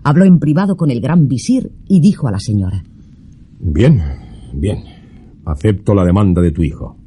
Habló 0.04 0.26
en 0.26 0.40
privado 0.40 0.76
con 0.76 0.92
el 0.92 1.00
gran 1.00 1.30
visir 1.30 1.72
y 1.88 2.02
dijo 2.02 2.28
a 2.28 2.32
la 2.32 2.40
señora. 2.40 2.84
Bien, 3.62 4.02
bien. 4.54 4.80
Acepto 5.46 5.96
la 5.96 6.04
demanda 6.04 6.42
de 6.42 6.52
tu 6.52 6.64
hijo. 6.64 6.98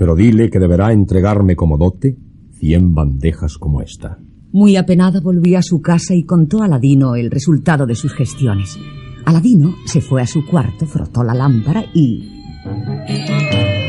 Pero 0.00 0.16
dile 0.16 0.48
que 0.48 0.58
deberá 0.58 0.94
entregarme 0.94 1.56
como 1.56 1.76
dote 1.76 2.16
cien 2.58 2.94
bandejas 2.94 3.58
como 3.58 3.82
esta. 3.82 4.16
Muy 4.50 4.76
apenada 4.76 5.20
volvió 5.20 5.58
a 5.58 5.62
su 5.62 5.82
casa 5.82 6.14
y 6.14 6.24
contó 6.24 6.62
a 6.62 6.64
Aladino 6.64 7.16
el 7.16 7.30
resultado 7.30 7.84
de 7.84 7.94
sus 7.94 8.14
gestiones. 8.14 8.78
Aladino 9.26 9.74
se 9.84 10.00
fue 10.00 10.22
a 10.22 10.26
su 10.26 10.46
cuarto, 10.46 10.86
frotó 10.86 11.22
la 11.22 11.34
lámpara 11.34 11.84
y... 11.92 13.79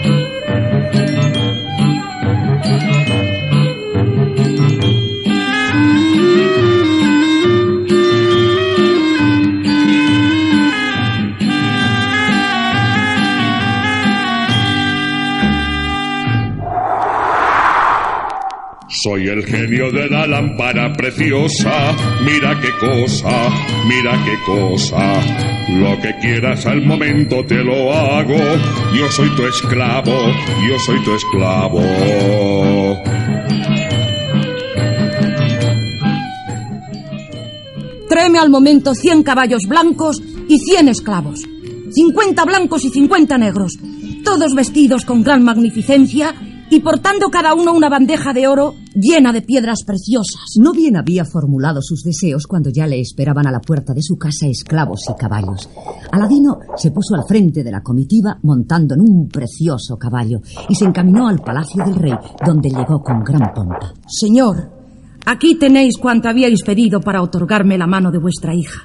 Soy 19.04 19.28
el 19.30 19.44
genio 19.44 19.92
de 19.92 20.08
la 20.10 20.28
lámpara 20.28 20.94
preciosa, 20.94 21.72
mira 22.24 22.60
qué 22.62 22.70
cosa, 22.80 23.50
mira 23.88 24.12
qué 24.24 24.36
cosa. 24.46 25.20
Lo 25.70 26.00
que 26.00 26.14
quieras 26.22 26.68
al 26.68 26.86
momento 26.86 27.44
te 27.44 27.64
lo 27.64 27.92
hago, 27.92 28.38
yo 28.96 29.10
soy 29.10 29.36
tu 29.36 29.44
esclavo, 29.48 30.14
yo 30.70 30.78
soy 30.86 31.04
tu 31.04 31.16
esclavo. 31.16 31.82
Tráeme 38.08 38.38
al 38.38 38.52
momento 38.52 38.94
100 38.94 39.24
caballos 39.24 39.64
blancos 39.68 40.22
y 40.48 40.60
100 40.60 40.90
esclavos. 40.90 41.42
50 41.90 42.46
blancos 42.46 42.86
y 42.86 42.90
50 42.90 43.36
negros, 43.40 43.80
todos 44.24 44.54
vestidos 44.54 45.06
con 45.06 45.24
gran 45.24 45.44
magnificencia 45.44 46.36
y 46.70 46.82
portando 46.82 47.32
cada 47.32 47.56
uno 47.56 47.74
una 47.74 47.90
bandeja 47.90 48.32
de 48.32 48.48
oro 48.48 48.76
llena 48.94 49.32
de 49.32 49.42
piedras 49.42 49.84
preciosas. 49.86 50.58
No 50.60 50.72
bien 50.74 50.98
había 50.98 51.26
formulado 51.26 51.82
sus 51.82 52.04
deseos 52.04 52.48
cuando 52.48 52.70
ya 52.70 52.88
le 52.88 53.00
esperaban 53.00 53.48
a 53.48 53.52
la 53.52 53.60
puerta 53.60 53.94
de 53.94 54.02
su 54.02 54.18
casa 54.18 54.48
esclavos 54.48 55.02
y 55.10 55.14
caballos. 55.20 55.70
Aladino 56.12 56.60
se 56.76 56.92
puso 56.92 57.16
al 57.16 57.26
frente 57.28 57.64
de 57.64 57.72
la 57.72 57.82
comitiva 57.82 58.38
montando 58.44 58.96
en 58.96 59.02
un 59.02 59.28
precioso 59.28 59.98
caballo 59.98 60.42
y 60.70 60.76
se 60.76 60.86
encaminó 60.86 61.28
al 61.28 61.40
palacio 61.40 61.84
del 61.86 61.96
rey, 61.96 62.14
donde 62.46 62.70
llegó 62.70 63.02
con 63.02 63.24
gran 63.24 63.54
pompa. 63.54 63.94
Señor, 64.08 64.72
aquí 65.26 65.56
tenéis 65.56 65.98
cuanto 65.98 66.30
habíais 66.30 66.64
pedido 66.64 67.02
para 67.02 67.22
otorgarme 67.22 67.78
la 67.78 67.88
mano 67.88 68.12
de 68.12 68.20
vuestra 68.20 68.56
hija. 68.56 68.82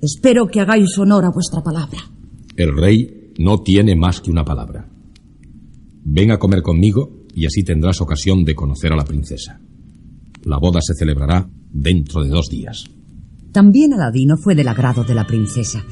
Espero 0.00 0.46
que 0.48 0.60
hagáis 0.60 0.96
honor 0.98 1.24
a 1.24 1.30
vuestra 1.30 1.62
palabra. 1.62 1.98
El 2.56 2.76
rey 2.76 3.32
no 3.38 3.62
tiene 3.62 3.94
más 3.96 4.20
que 4.20 4.30
una 4.30 4.44
palabra. 4.44 4.88
Ven 6.04 6.30
a 6.30 6.38
comer 6.38 6.62
conmigo 6.62 7.19
y 7.34 7.46
así 7.46 7.62
tendrás 7.62 8.00
ocasión 8.00 8.44
de 8.44 8.54
conocer 8.54 8.92
a 8.92 8.96
la 8.96 9.04
princesa. 9.04 9.60
La 10.44 10.58
boda 10.58 10.80
se 10.80 10.94
celebrará 10.94 11.48
dentro 11.72 12.22
de 12.22 12.30
dos 12.30 12.48
días. 12.48 12.84
También 13.52 13.92
Aladino 13.92 14.36
fue 14.36 14.54
del 14.54 14.68
agrado 14.68 15.04
de 15.04 15.14
la 15.14 15.26
princesa. 15.26 15.84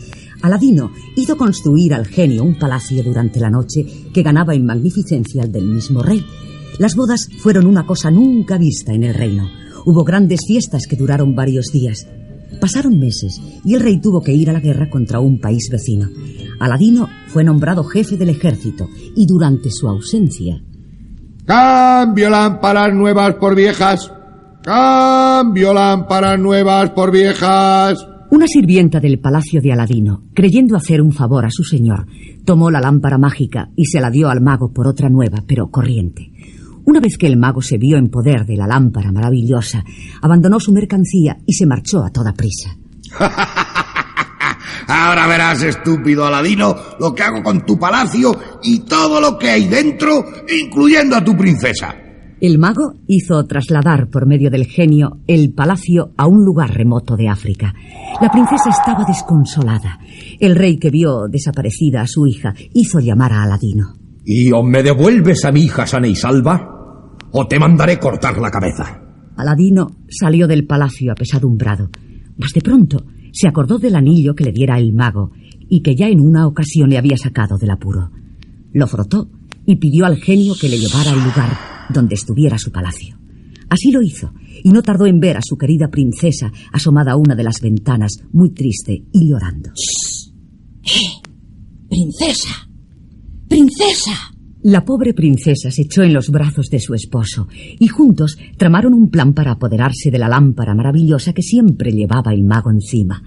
Aladino 0.43 0.93
hizo 1.17 1.37
construir 1.37 1.93
al 1.93 2.07
genio 2.07 2.45
un 2.45 2.57
palacio 2.57 3.03
durante 3.03 3.41
la 3.41 3.51
noche 3.51 3.85
que 4.13 4.23
ganaba 4.23 4.55
en 4.55 4.65
magnificencia 4.65 5.43
al 5.43 5.51
del 5.51 5.67
mismo 5.67 6.03
rey. 6.03 6.25
Las 6.79 6.95
bodas 6.95 7.29
fueron 7.41 7.67
una 7.67 7.85
cosa 7.85 8.11
nunca 8.11 8.57
vista 8.57 8.93
en 8.93 9.03
el 9.03 9.15
reino. 9.15 9.51
Hubo 9.85 10.05
grandes 10.05 10.41
fiestas 10.47 10.87
que 10.87 10.97
duraron 10.97 11.35
varios 11.35 11.67
días. 11.73 12.07
Pasaron 12.61 12.99
meses 12.99 13.41
y 13.65 13.75
el 13.75 13.81
rey 13.81 14.01
tuvo 14.01 14.21
que 14.21 14.33
ir 14.33 14.49
a 14.51 14.53
la 14.53 14.61
guerra 14.61 14.89
contra 14.89 15.19
un 15.19 15.41
país 15.41 15.69
vecino. 15.71 16.09
Aladino 16.61 17.09
fue 17.29 17.43
nombrado 17.43 17.83
jefe 17.85 18.17
del 18.17 18.31
ejército 18.31 18.89
y 19.17 19.27
durante 19.27 19.71
su 19.71 19.89
ausencia. 19.89 20.63
Cambio 21.49 22.29
lámparas 22.29 22.93
nuevas 22.93 23.37
por 23.37 23.55
viejas. 23.55 24.13
Cambio 24.61 25.73
lámparas 25.73 26.39
nuevas 26.39 26.91
por 26.91 27.11
viejas. 27.11 28.07
Una 28.31 28.47
sirvienta 28.47 29.01
del 29.01 29.19
palacio 29.19 29.63
de 29.63 29.73
Aladino, 29.73 30.25
creyendo 30.35 30.77
hacer 30.77 31.01
un 31.01 31.11
favor 31.11 31.47
a 31.47 31.51
su 31.51 31.65
señor, 31.65 32.07
tomó 32.45 32.71
la 32.71 32.83
lámpara 32.83 33.17
mágica 33.17 33.71
y 33.77 33.87
se 33.87 33.99
la 33.99 34.11
dio 34.11 34.29
al 34.29 34.43
mago 34.43 34.75
por 34.75 34.87
otra 34.87 35.09
nueva, 35.09 35.43
pero 35.47 35.71
corriente. 35.71 36.33
Una 36.85 37.01
vez 37.01 37.17
que 37.17 37.27
el 37.27 37.39
mago 37.39 37.63
se 37.63 37.79
vio 37.79 37.97
en 37.97 38.11
poder 38.11 38.45
de 38.45 38.59
la 38.59 38.67
lámpara 38.67 39.11
maravillosa, 39.11 39.83
abandonó 40.21 40.61
su 40.61 40.71
mercancía 40.75 41.39
y 41.47 41.55
se 41.55 41.65
marchó 41.65 42.05
a 42.05 42.11
toda 42.11 42.35
prisa. 42.35 42.77
Ahora 44.89 45.27
verás, 45.27 45.63
estúpido 45.63 46.25
Aladino, 46.25 46.75
lo 46.99 47.15
que 47.15 47.23
hago 47.23 47.43
con 47.43 47.67
tu 47.67 47.79
palacio 47.79 48.35
y 48.63 48.81
todo 48.81 49.21
lo 49.21 49.39
que 49.39 49.51
hay 49.51 49.69
dentro, 49.69 50.25
incluyendo 50.65 51.15
a 51.15 51.23
tu 51.23 51.37
princesa. 51.37 51.95
El 52.41 52.59
mago 52.59 52.95
hizo 53.07 53.45
trasladar 53.45 54.09
por 54.09 54.27
medio 54.27 54.49
del 54.49 54.65
genio 54.65 55.19
el 55.27 55.53
palacio 55.53 56.13
a 56.17 56.27
un 56.27 56.43
lugar 56.43 56.73
remoto 56.73 57.17
de 57.17 57.29
África. 57.29 57.75
La 58.23 58.31
princesa 58.31 58.71
estaba 58.71 59.05
desconsolada. 59.05 59.99
El 60.41 60.57
rey 60.57 60.79
que 60.79 60.91
vio 60.91 61.27
desaparecida 61.29 62.01
a 62.01 62.07
su 62.07 62.27
hija 62.27 62.55
hizo 62.73 62.99
llamar 63.01 63.35
a 63.35 63.43
Aladino. 63.43 63.95
¿Y 64.25 64.53
o 64.53 64.63
me 64.63 64.83
devuelves 64.83 65.45
a 65.45 65.53
mi 65.53 65.63
hija 65.63 65.87
sana 65.87 66.07
y 66.07 66.15
salva 66.15 67.15
o 67.33 67.47
te 67.47 67.59
mandaré 67.59 67.99
cortar 67.99 68.39
la 68.39 68.51
cabeza? 68.51 69.03
Aladino 69.37 69.89
salió 70.09 70.47
del 70.47 70.67
palacio 70.67 71.13
apesadumbrado, 71.13 71.91
mas 72.39 72.53
de 72.55 72.61
pronto 72.63 73.05
se 73.41 73.47
acordó 73.47 73.79
del 73.79 73.95
anillo 73.95 74.35
que 74.35 74.43
le 74.43 74.51
diera 74.51 74.81
el 74.81 74.93
mago 74.93 75.31
y 75.69 75.81
que 75.81 75.95
ya 75.95 76.09
en 76.09 76.19
una 76.19 76.49
ocasión 76.49 76.91
le 76.91 76.99
había 76.99 77.17
sacado 77.17 77.57
del 77.57 77.71
apuro. 77.71 78.11
Lo 78.73 78.89
frotó 78.89 79.31
y 79.65 79.77
pidió 79.77 80.07
al 80.07 80.17
genio 80.17 80.55
que 80.61 80.69
le 80.69 80.77
llevara 80.77 81.13
al 81.13 81.23
lugar 81.23 81.57
donde 81.95 82.17
estuviera 82.17 82.59
su 82.59 82.73
palacio. 82.73 83.17
Así 83.69 83.93
lo 83.93 84.03
hizo, 84.03 84.33
y 84.65 84.71
no 84.71 84.83
tardó 84.83 85.07
en 85.07 85.21
ver 85.21 85.37
a 85.37 85.43
su 85.45 85.57
querida 85.57 85.89
princesa 85.89 86.51
asomada 86.73 87.13
a 87.13 87.17
una 87.17 87.37
de 87.37 87.45
las 87.45 87.61
ventanas, 87.61 88.25
muy 88.33 88.51
triste 88.51 89.05
y 89.13 89.29
llorando. 89.29 89.71
¡Eh! 90.83 91.29
¡Princesa! 91.89 92.69
¡Princesa! 93.47 94.33
La 94.63 94.85
pobre 94.85 95.15
princesa 95.15 95.71
se 95.71 95.83
echó 95.83 96.03
en 96.03 96.13
los 96.13 96.31
brazos 96.31 96.69
de 96.69 96.81
su 96.81 96.93
esposo 96.93 97.47
y 97.79 97.87
juntos 97.87 98.37
tramaron 98.57 98.93
un 98.93 99.09
plan 99.09 99.33
para 99.33 99.53
apoderarse 99.53 100.11
de 100.11 100.19
la 100.19 100.29
lámpara 100.29 100.75
maravillosa 100.75 101.33
que 101.33 101.43
siempre 101.43 101.93
llevaba 101.93 102.33
el 102.33 102.43
mago 102.43 102.73
encima. 102.73 103.23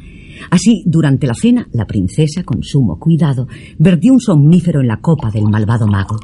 Así, 0.50 0.84
durante 0.86 1.28
la 1.28 1.34
cena, 1.34 1.70
la 1.72 1.88
princesa, 1.88 2.44
con 2.44 2.64
sumo 2.64 3.00
cuidado, 3.00 3.48
vertió 3.78 4.12
un 4.12 4.20
somnífero 4.20 4.82
en 4.82 4.88
la 4.88 5.00
copa 5.00 5.32
del 5.32 5.46
malvado 5.46 5.88
mago. 5.88 6.20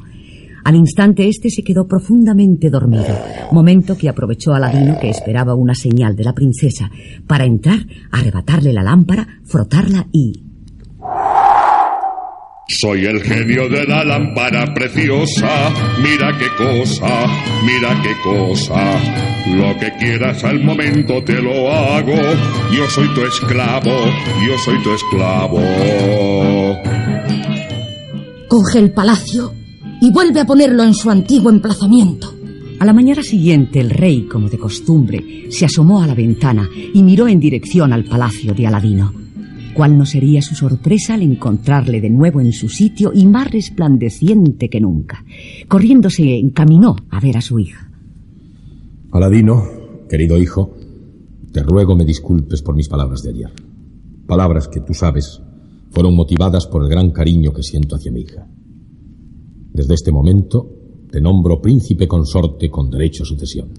Al 0.65 0.75
instante 0.75 1.29
éste 1.29 1.49
se 1.49 1.63
quedó 1.63 1.87
profundamente 1.87 2.69
dormido, 2.69 3.17
momento 3.53 3.97
que 3.97 4.09
aprovechó 4.09 4.53
Aladino, 4.53 4.99
que 4.99 5.09
esperaba 5.09 5.55
una 5.55 5.73
señal 5.73 6.17
de 6.17 6.25
la 6.25 6.33
princesa, 6.33 6.91
para 7.25 7.45
entrar, 7.45 7.79
arrebatarle 8.11 8.73
la 8.73 8.83
lámpara, 8.83 9.39
frotarla 9.45 10.07
y... 10.11 10.46
Soy 12.69 13.05
el 13.05 13.23
genio 13.23 13.69
de 13.69 13.85
la 13.85 14.03
lámpara 14.03 14.73
preciosa, 14.73 15.71
mira 16.03 16.37
qué 16.37 16.47
cosa, 16.57 17.25
mira 17.65 18.01
qué 18.03 18.13
cosa. 18.21 18.99
Lo 19.55 19.79
que 19.79 19.89
quieras 19.97 20.43
al 20.43 20.61
momento 20.61 21.23
te 21.23 21.41
lo 21.41 21.71
hago, 21.71 22.17
yo 22.75 22.89
soy 22.89 23.07
tu 23.13 23.21
esclavo, 23.21 23.91
yo 24.45 24.57
soy 24.65 24.83
tu 24.83 24.91
esclavo. 24.91 25.61
Coge 28.49 28.79
el 28.79 28.91
palacio 28.91 29.53
y 30.01 30.11
vuelve 30.11 30.41
a 30.41 30.45
ponerlo 30.45 30.83
en 30.83 30.93
su 30.93 31.09
antiguo 31.09 31.49
emplazamiento. 31.49 32.33
A 32.79 32.85
la 32.85 32.91
mañana 32.91 33.23
siguiente 33.23 33.79
el 33.79 33.91
rey, 33.91 34.23
como 34.23 34.49
de 34.49 34.57
costumbre, 34.57 35.45
se 35.49 35.63
asomó 35.63 36.03
a 36.03 36.07
la 36.07 36.15
ventana 36.15 36.69
y 36.93 37.01
miró 37.01 37.29
en 37.29 37.39
dirección 37.39 37.93
al 37.93 38.03
palacio 38.03 38.53
de 38.53 38.67
Aladino. 38.67 39.16
¿Cuál 39.77 39.95
no 39.95 40.07
sería 40.07 40.41
su 40.41 40.55
sorpresa 40.55 41.13
al 41.13 41.21
encontrarle 41.21 42.01
de 42.01 42.09
nuevo 42.09 42.41
en 42.41 42.51
su 42.51 42.67
sitio 42.67 43.11
y 43.13 43.27
más 43.27 43.51
resplandeciente 43.51 44.71
que 44.71 44.81
nunca? 44.81 45.23
Corriendo 45.67 46.09
se 46.09 46.39
encaminó 46.39 46.95
a 47.11 47.19
ver 47.19 47.37
a 47.37 47.41
su 47.41 47.59
hija. 47.59 47.87
Aladino, 49.11 49.63
querido 50.09 50.39
hijo, 50.39 50.75
te 51.51 51.61
ruego 51.61 51.95
me 51.95 52.05
disculpes 52.05 52.63
por 52.63 52.73
mis 52.73 52.89
palabras 52.89 53.21
de 53.21 53.29
ayer. 53.29 53.51
Palabras 54.25 54.67
que 54.67 54.81
tú 54.81 54.95
sabes 54.95 55.43
fueron 55.91 56.15
motivadas 56.15 56.65
por 56.65 56.81
el 56.81 56.89
gran 56.89 57.11
cariño 57.11 57.53
que 57.53 57.61
siento 57.61 57.97
hacia 57.97 58.11
mi 58.11 58.21
hija. 58.21 58.47
Desde 59.73 59.93
este 59.93 60.11
momento 60.11 60.71
te 61.11 61.21
nombro 61.21 61.61
príncipe 61.61 62.07
consorte 62.07 62.71
con 62.71 62.89
derecho 62.89 63.21
a 63.21 63.27
sucesión. 63.27 63.69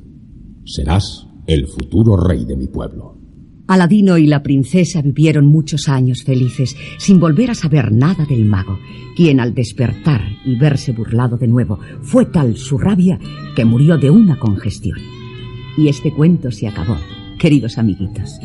Serás 0.65 1.27
el 1.45 1.67
futuro 1.67 2.17
rey 2.17 2.45
de 2.45 2.57
mi 2.57 2.69
pueblo. 2.69 3.19
Aladino 3.69 4.17
y 4.17 4.27
la 4.27 4.43
princesa 4.43 5.03
vivieron 5.03 5.47
muchos 5.47 5.89
años 5.89 6.25
felices, 6.25 6.75
sin 6.97 7.21
volver 7.21 7.51
a 7.51 7.55
saber 7.55 7.93
nada 7.93 8.25
del 8.25 8.47
mago, 8.47 8.79
quien 9.15 9.41
al 9.41 9.55
despertar 9.55 10.23
y 10.45 10.57
verse 10.57 10.93
burlado 10.93 11.37
de 11.37 11.47
nuevo, 11.47 11.79
fue 12.01 12.25
tal 12.25 12.57
su 12.57 12.79
rabia 12.79 13.19
que 13.55 13.67
murió 13.67 13.99
de 13.99 14.11
una 14.11 14.39
congestión. 14.39 14.99
Y 15.77 15.89
este 15.89 16.13
cuento 16.13 16.51
se 16.51 16.67
acabó, 16.67 16.97
queridos 17.39 17.77
amiguitos. 17.77 18.41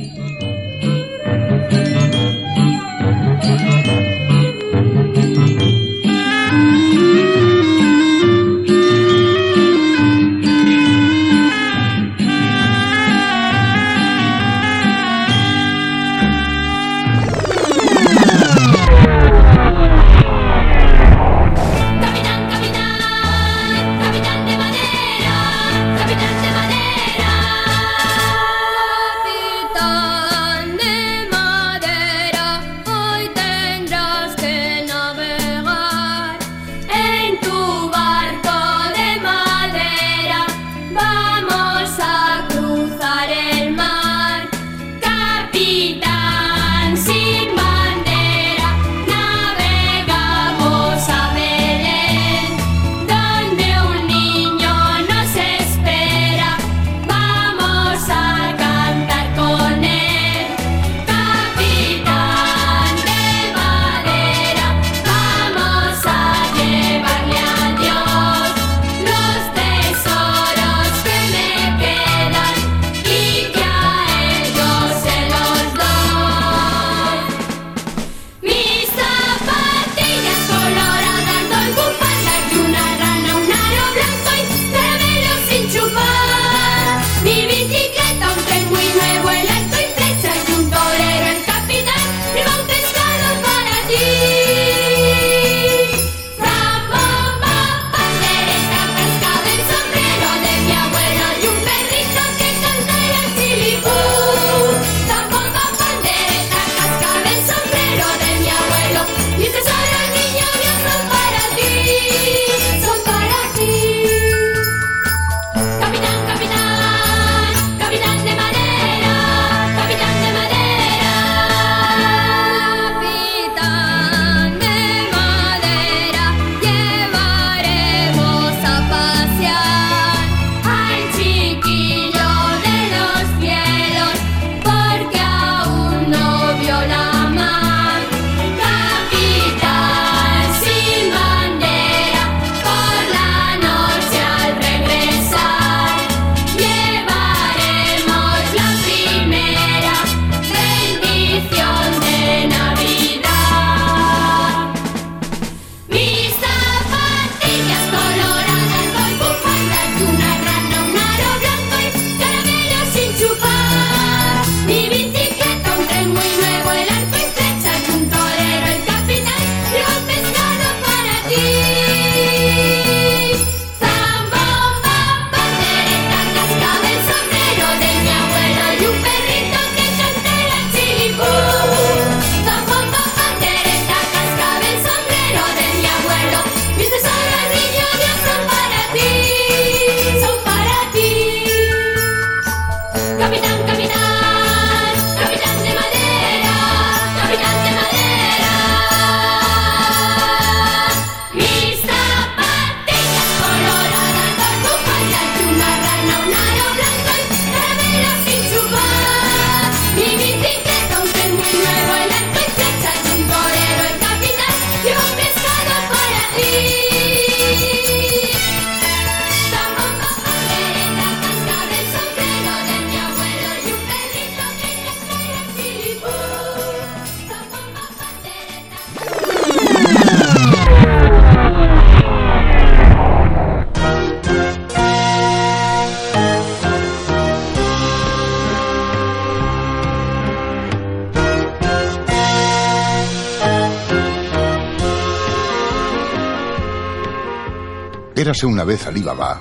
Una 248.41 248.63
vez 248.63 248.88
Alí 248.88 249.04
Baba, 249.04 249.39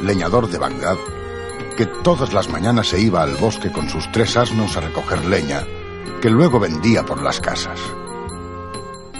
leñador 0.00 0.48
de 0.48 0.56
Bagdad, 0.56 0.96
que 1.76 1.84
todas 1.84 2.32
las 2.32 2.48
mañanas 2.48 2.88
se 2.88 2.98
iba 2.98 3.22
al 3.22 3.36
bosque 3.36 3.70
con 3.70 3.88
sus 3.90 4.10
tres 4.10 4.34
asnos 4.36 4.76
a 4.78 4.80
recoger 4.80 5.26
leña, 5.26 5.62
que 6.22 6.30
luego 6.30 6.58
vendía 6.58 7.04
por 7.04 7.22
las 7.22 7.38
casas. 7.38 7.78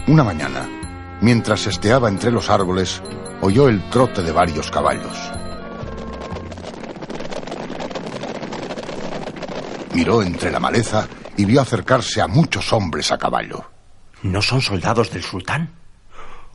Una 0.09 0.25
mañana, 0.25 0.67
mientras 1.21 1.67
esteaba 1.67 2.09
entre 2.09 2.31
los 2.31 2.49
árboles, 2.49 3.03
oyó 3.43 3.69
el 3.69 3.89
trote 3.91 4.23
de 4.23 4.33
varios 4.33 4.71
caballos. 4.71 5.17
Miró 9.93 10.23
entre 10.23 10.51
la 10.51 10.61
maleza 10.61 11.07
y 11.37 11.45
vio 11.45 11.61
acercarse 11.61 12.23
a 12.23 12.27
muchos 12.27 12.73
hombres 12.73 13.13
a 13.13 13.19
caballo. 13.19 13.71
¿No 14.23 14.41
son 14.41 14.63
soldados 14.63 15.11
del 15.11 15.23
sultán? 15.23 15.75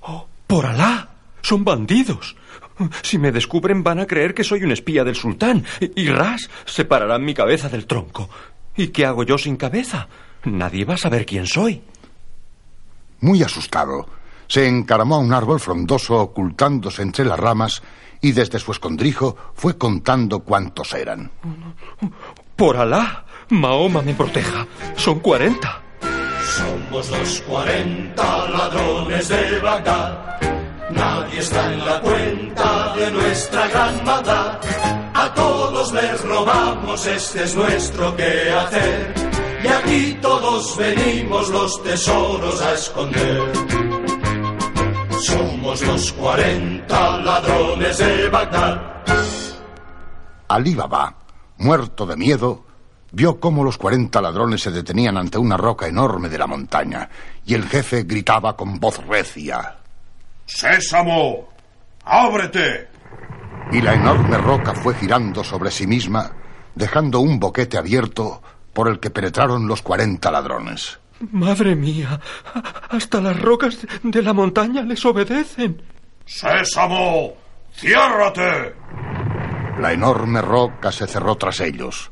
¡Oh, 0.02 0.28
por 0.48 0.66
Alá! 0.66 1.10
Son 1.42 1.64
bandidos. 1.64 2.36
Si 3.02 3.18
me 3.18 3.32
descubren 3.32 3.84
van 3.84 4.00
a 4.00 4.08
creer 4.08 4.34
que 4.34 4.44
soy 4.44 4.64
un 4.64 4.72
espía 4.72 5.04
del 5.04 5.16
sultán 5.16 5.64
y 5.80 6.08
Ras 6.08 6.50
separarán 6.66 7.24
mi 7.24 7.34
cabeza 7.34 7.70
del 7.70 7.86
tronco. 7.86 8.30
¿Y 8.76 8.88
qué 8.88 9.06
hago 9.06 9.24
yo 9.24 9.38
sin 9.38 9.56
cabeza? 9.56 10.08
Nadie 10.44 10.86
va 10.86 10.96
a 10.96 10.98
saber 10.98 11.26
quién 11.26 11.48
soy. 11.48 11.82
Muy 13.22 13.42
asustado, 13.42 14.08
se 14.48 14.68
encaramó 14.68 15.16
a 15.16 15.20
un 15.20 15.34
árbol 15.34 15.60
frondoso 15.60 16.16
ocultándose 16.16 17.02
entre 17.02 17.26
las 17.26 17.40
ramas 17.40 17.82
y 18.22 18.32
desde 18.32 18.60
su 18.60 18.72
escondrijo 18.72 19.36
fue 19.54 19.78
contando 19.78 20.42
cuántos 20.42 20.94
eran. 20.94 21.32
Por 22.56 22.78
Alá, 22.78 23.26
Mahoma 23.50 24.02
me 24.02 24.14
proteja. 24.14 24.68
Son 24.96 25.20
cuarenta. 25.20 25.82
Somos 26.44 27.10
los 27.10 27.42
cuarenta 27.42 28.50
ladrones 28.50 29.28
de 29.28 29.60
Bagdad. 29.60 30.55
Nadie 30.92 31.40
está 31.40 31.74
en 31.74 31.86
la 31.86 32.00
cuenta 32.00 32.96
de 32.96 33.12
nuestra 33.12 33.68
gran 33.68 34.06
maldad. 34.06 34.60
A 35.14 35.34
todos 35.34 35.92
les 35.94 36.24
robamos, 36.24 37.06
este 37.08 37.44
es 37.44 37.56
nuestro 37.56 38.16
quehacer. 38.16 39.14
Y 39.64 39.68
aquí 39.68 40.18
todos 40.22 40.78
venimos 40.78 41.50
los 41.50 41.82
tesoros 41.82 42.62
a 42.62 42.74
esconder. 42.74 43.52
Somos 45.22 45.82
los 45.82 46.12
cuarenta 46.14 47.18
ladrones 47.18 47.98
de 47.98 48.30
Bagdad. 48.30 48.96
Alí 50.48 50.76
Baba, 50.76 51.16
muerto 51.58 52.06
de 52.06 52.16
miedo, 52.16 52.64
vio 53.12 53.40
cómo 53.40 53.64
los 53.64 53.80
cuarenta 53.80 54.22
ladrones 54.22 54.62
se 54.62 54.70
detenían 54.70 55.18
ante 55.18 55.40
una 55.40 55.58
roca 55.58 55.88
enorme 55.88 56.30
de 56.30 56.38
la 56.38 56.46
montaña 56.46 57.10
y 57.44 57.56
el 57.56 57.68
jefe 57.68 58.04
gritaba 58.04 58.56
con 58.56 58.80
voz 58.80 59.04
recia. 59.08 59.78
¡Sésamo! 60.46 61.50
¡Ábrete! 62.04 62.88
Y 63.72 63.82
la 63.82 63.94
enorme 63.94 64.38
roca 64.38 64.74
fue 64.76 64.94
girando 64.96 65.44
sobre 65.44 65.72
sí 65.72 65.88
misma, 65.88 66.32
dejando 66.76 67.20
un 67.20 67.40
boquete 67.40 67.78
abierto 67.78 68.42
por 68.74 68.88
el 68.88 69.00
que 69.00 69.10
penetraron 69.10 69.68
los 69.68 69.82
cuarenta 69.82 70.32
ladrones. 70.32 71.00
Madre 71.32 71.76
mía, 71.76 72.20
hasta 72.90 73.22
las 73.22 73.42
rocas 73.42 73.78
de 74.04 74.22
la 74.22 74.34
montaña 74.34 74.82
les 74.84 75.04
obedecen. 75.06 75.82
¡Sésamo! 76.26 77.34
¡Ciérrate! 77.74 78.76
La 79.80 79.94
enorme 79.94 80.42
roca 80.42 80.92
se 80.92 81.08
cerró 81.08 81.36
tras 81.36 81.60
ellos. 81.62 82.12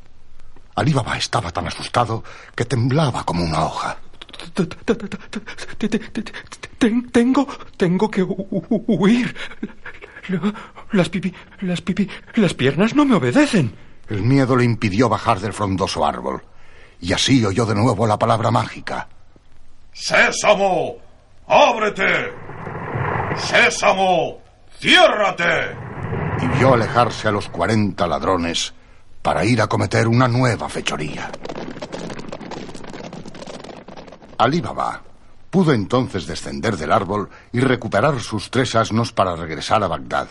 Alí 0.76 0.92
Baba 0.92 1.18
estaba 1.18 1.52
tan 1.52 1.68
asustado 1.68 2.24
que 2.56 2.66
temblaba 2.66 3.24
como 3.24 3.44
una 3.44 3.66
hoja. 3.66 3.98
Tengo, 7.12 7.48
tengo 7.78 8.12
que 8.12 8.24
huir. 8.24 9.36
Las 10.92 11.10
pipi, 11.10 11.34
las 11.62 11.82
pipi, 11.82 12.10
las 12.36 12.54
piernas 12.54 12.96
no 12.96 13.06
me 13.06 13.16
obedecen. 13.16 13.74
El 14.10 14.22
miedo 14.22 14.56
le 14.56 14.66
impidió 14.66 15.10
bajar 15.10 15.40
del 15.40 15.54
frondoso 15.54 16.06
árbol. 16.06 16.44
Y 17.00 17.14
así 17.14 17.44
oyó 17.46 17.66
de 17.66 17.76
nuevo 17.76 18.06
la 18.08 18.18
palabra 18.18 18.52
mágica. 18.52 19.08
¡Sésamo! 19.92 20.96
¡Ábrete! 21.48 22.32
¡Sésamo! 23.36 24.40
¡Ciérrate! 24.80 25.76
Y 26.42 26.48
vio 26.58 26.74
alejarse 26.74 27.28
a 27.28 27.32
los 27.32 27.50
cuarenta 27.50 28.08
ladrones 28.08 28.74
para 29.22 29.46
ir 29.46 29.62
a 29.62 29.68
cometer 29.68 30.08
una 30.08 30.28
nueva 30.28 30.68
fechoría. 30.70 31.32
Alí 34.44 34.60
Baba 34.60 35.02
pudo 35.50 35.72
entonces 35.72 36.28
descender 36.28 36.76
del 36.76 36.92
árbol 36.92 37.30
y 37.54 37.62
recuperar 37.62 38.20
sus 38.20 38.52
tres 38.52 38.76
asnos 38.76 39.14
para 39.14 39.38
regresar 39.38 39.82
a 39.82 39.88
Bagdad, 39.88 40.28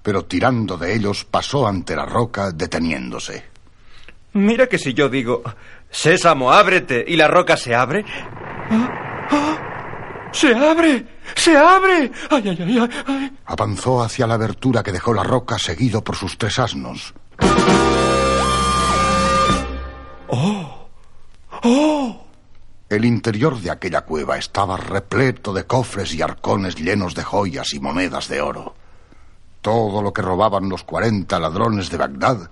pero 0.00 0.26
tirando 0.26 0.76
de 0.76 0.94
ellos 0.94 1.24
pasó 1.24 1.66
ante 1.66 1.96
la 1.96 2.06
roca 2.06 2.52
deteniéndose. 2.52 3.42
Mira 4.34 4.68
que 4.68 4.78
si 4.78 4.94
yo 4.94 5.08
digo, 5.08 5.42
Sésamo, 5.90 6.52
ábrete, 6.52 7.04
y 7.08 7.16
la 7.16 7.26
roca 7.26 7.56
se 7.56 7.74
abre. 7.74 8.04
¡Se 10.30 10.54
abre! 10.54 11.04
¡Se 11.34 11.56
abre! 11.56 12.12
¡Ay, 12.30 12.48
ay, 12.50 12.58
ay, 12.60 12.78
ay! 12.78 12.90
ay. 13.08 13.32
Avanzó 13.46 14.04
hacia 14.04 14.28
la 14.28 14.34
abertura 14.34 14.84
que 14.84 14.92
dejó 14.92 15.12
la 15.12 15.24
roca 15.24 15.58
seguido 15.58 16.04
por 16.04 16.14
sus 16.14 16.38
tres 16.38 16.60
asnos. 16.60 17.12
¡Oh! 20.28 20.88
¡Oh! 21.64 22.27
El 22.88 23.04
interior 23.04 23.60
de 23.60 23.70
aquella 23.70 24.00
cueva 24.02 24.38
estaba 24.38 24.78
repleto 24.78 25.52
de 25.52 25.64
cofres 25.64 26.14
y 26.14 26.22
arcones 26.22 26.74
llenos 26.74 27.14
de 27.14 27.22
joyas 27.22 27.74
y 27.74 27.80
monedas 27.80 28.28
de 28.28 28.40
oro. 28.40 28.74
Todo 29.60 30.00
lo 30.00 30.12
que 30.12 30.22
robaban 30.22 30.70
los 30.70 30.84
cuarenta 30.84 31.38
ladrones 31.38 31.90
de 31.90 31.98
Bagdad 31.98 32.50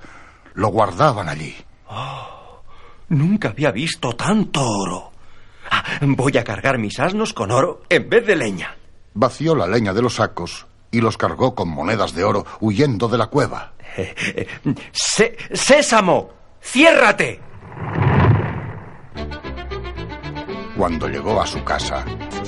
lo 0.53 0.69
guardaban 0.69 1.31
allí. 1.31 1.57
Oh, 1.89 2.61
nunca 3.09 3.49
había 3.49 3.71
visto 3.71 4.13
tanto 4.15 4.63
oro. 4.63 5.13
Ah, 5.71 5.83
voy 6.03 6.37
a 6.37 6.45
cargar 6.45 6.79
mis 6.79 7.01
asnos 7.01 7.33
con 7.33 7.51
oro 7.51 7.83
en 7.89 8.09
vez 8.09 8.27
de 8.27 8.37
leña. 8.37 8.77
Vació 9.15 9.55
la 9.55 9.67
leña 9.67 9.95
de 9.95 10.03
los 10.03 10.17
sacos 10.17 10.67
y 10.91 11.01
los 11.01 11.17
cargó 11.17 11.55
con 11.55 11.71
monedas 11.71 12.15
de 12.15 12.25
oro 12.25 12.45
huyendo 12.61 13.09
de 13.09 13.19
la 13.19 13.29
cueva. 13.29 13.73
Eh, 13.97 14.15
eh, 14.37 14.75
sé, 14.93 15.37
¡Sésamo! 15.53 16.31
¡Ciérrate! 16.61 17.41
Cuando 20.77 21.09
llegó 21.09 21.41
a 21.41 21.47
su 21.47 21.65
casa, 21.65 22.05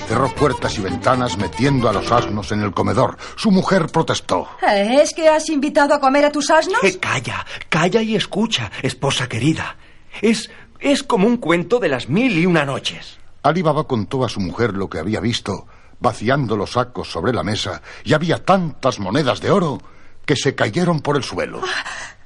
cerró 0.07 0.29
puertas 0.35 0.77
y 0.77 0.83
ventanas 0.83 1.39
metiendo 1.39 1.89
a 1.89 1.95
los 1.95 2.13
asnos 2.13 2.53
en 2.53 2.61
el 2.61 2.73
comedor. 2.73 3.17
Su 3.37 3.51
mujer 3.51 3.87
protestó. 3.87 4.47
¿Es 4.63 5.15
que 5.15 5.29
has 5.29 5.49
invitado 5.49 5.95
a 5.95 6.01
comer 6.01 6.27
a 6.27 6.31
tus 6.33 6.51
asnos? 6.51 6.85
Eh, 6.85 6.99
calla, 6.99 7.47
calla 7.71 8.03
y 8.03 8.17
escucha, 8.17 8.71
esposa 8.83 9.29
querida. 9.29 9.77
Es, 10.21 10.51
es 10.79 11.03
como 11.03 11.27
un 11.27 11.39
cuento 11.39 11.79
de 11.79 11.89
las 11.89 12.11
mil 12.11 12.39
y 12.39 12.45
una 12.45 12.67
noches. 12.67 13.19
Ali 13.43 13.63
Baba 13.63 13.85
contó 13.85 14.23
a 14.25 14.29
su 14.29 14.41
mujer 14.41 14.75
lo 14.75 14.91
que 14.91 14.99
había 14.99 15.21
visto, 15.21 15.67
vaciando 15.99 16.55
los 16.55 16.73
sacos 16.73 17.11
sobre 17.11 17.33
la 17.33 17.43
mesa, 17.43 17.81
y 18.05 18.13
había 18.13 18.45
tantas 18.45 18.99
monedas 18.99 19.41
de 19.41 19.51
oro 19.51 19.81
que 20.27 20.37
se 20.37 20.55
cayeron 20.55 21.01
por 21.01 21.17
el 21.17 21.25
suelo. 21.25 21.63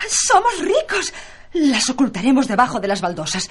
¡Somos 0.08 0.58
ricos! 0.58 1.12
Las 1.52 1.90
ocultaremos 1.90 2.48
debajo 2.48 2.80
de 2.80 2.88
las 2.88 3.00
baldosas. 3.00 3.50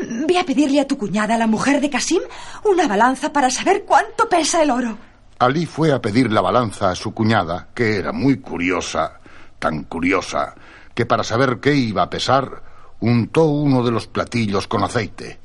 Ve 0.00 0.38
a 0.38 0.44
pedirle 0.44 0.80
a 0.80 0.88
tu 0.88 0.96
cuñada, 0.96 1.36
la 1.36 1.46
mujer 1.46 1.80
de 1.80 1.90
Kasim, 1.90 2.22
una 2.64 2.88
balanza 2.88 3.32
para 3.32 3.50
saber 3.50 3.84
cuánto 3.84 4.28
pesa 4.28 4.62
el 4.62 4.70
oro. 4.70 4.96
Ali 5.38 5.66
fue 5.66 5.92
a 5.92 6.00
pedir 6.00 6.32
la 6.32 6.40
balanza 6.40 6.90
a 6.90 6.94
su 6.94 7.12
cuñada, 7.12 7.68
que 7.74 7.96
era 7.96 8.12
muy 8.12 8.38
curiosa, 8.38 9.20
tan 9.58 9.84
curiosa, 9.84 10.54
que 10.94 11.04
para 11.04 11.24
saber 11.24 11.58
qué 11.60 11.74
iba 11.74 12.02
a 12.02 12.10
pesar, 12.10 12.62
untó 13.00 13.44
uno 13.44 13.82
de 13.82 13.90
los 13.90 14.06
platillos 14.06 14.66
con 14.66 14.82
aceite. 14.82 15.38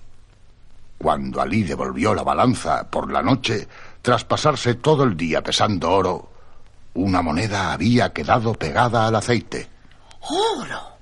Cuando 0.98 1.42
Ali 1.42 1.64
devolvió 1.64 2.14
la 2.14 2.24
balanza 2.24 2.90
por 2.90 3.12
la 3.12 3.22
noche, 3.22 3.68
tras 4.02 4.24
pasarse 4.24 4.76
todo 4.76 5.04
el 5.04 5.18
día 5.18 5.42
pesando 5.42 5.92
oro, 5.92 6.32
una 6.94 7.22
moneda 7.22 7.74
había 7.74 8.14
quedado 8.14 8.54
pegada 8.54 9.08
al 9.08 9.16
aceite. 9.16 9.68
¡Oro! 10.22 10.99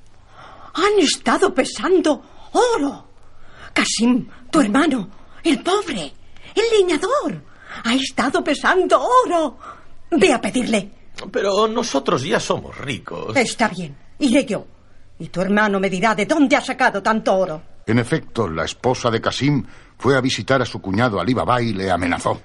Han 0.77 0.99
estado 0.99 1.53
pesando 1.53 2.21
oro. 2.53 3.07
Kasim, 3.73 4.27
tu 4.49 4.61
hermano, 4.61 5.09
el 5.43 5.61
pobre, 5.61 6.13
el 6.55 6.63
leñador, 6.79 7.43
ha 7.83 7.93
estado 7.93 8.43
pesando 8.43 9.01
oro. 9.25 9.57
Ve 10.11 10.33
a 10.33 10.39
pedirle. 10.39 10.91
Pero 11.31 11.67
nosotros 11.67 12.23
ya 12.23 12.39
somos 12.39 12.77
ricos. 12.77 13.35
Está 13.35 13.67
bien, 13.67 13.95
iré 14.19 14.45
yo. 14.45 14.65
Y 15.19 15.29
tu 15.29 15.41
hermano 15.41 15.79
me 15.79 15.89
dirá 15.89 16.13
de 16.13 16.25
dónde 16.25 16.55
ha 16.55 16.61
sacado 16.61 17.01
tanto 17.01 17.35
oro. 17.35 17.61
En 17.85 17.99
efecto, 17.99 18.47
la 18.47 18.65
esposa 18.65 19.09
de 19.09 19.19
Kasim 19.21 19.65
fue 19.97 20.15
a 20.15 20.21
visitar 20.21 20.61
a 20.61 20.65
su 20.65 20.79
cuñado 20.79 21.19
Ali 21.19 21.33
Baba 21.33 21.61
y 21.61 21.73
le 21.73 21.89
amenazó. 21.89 22.39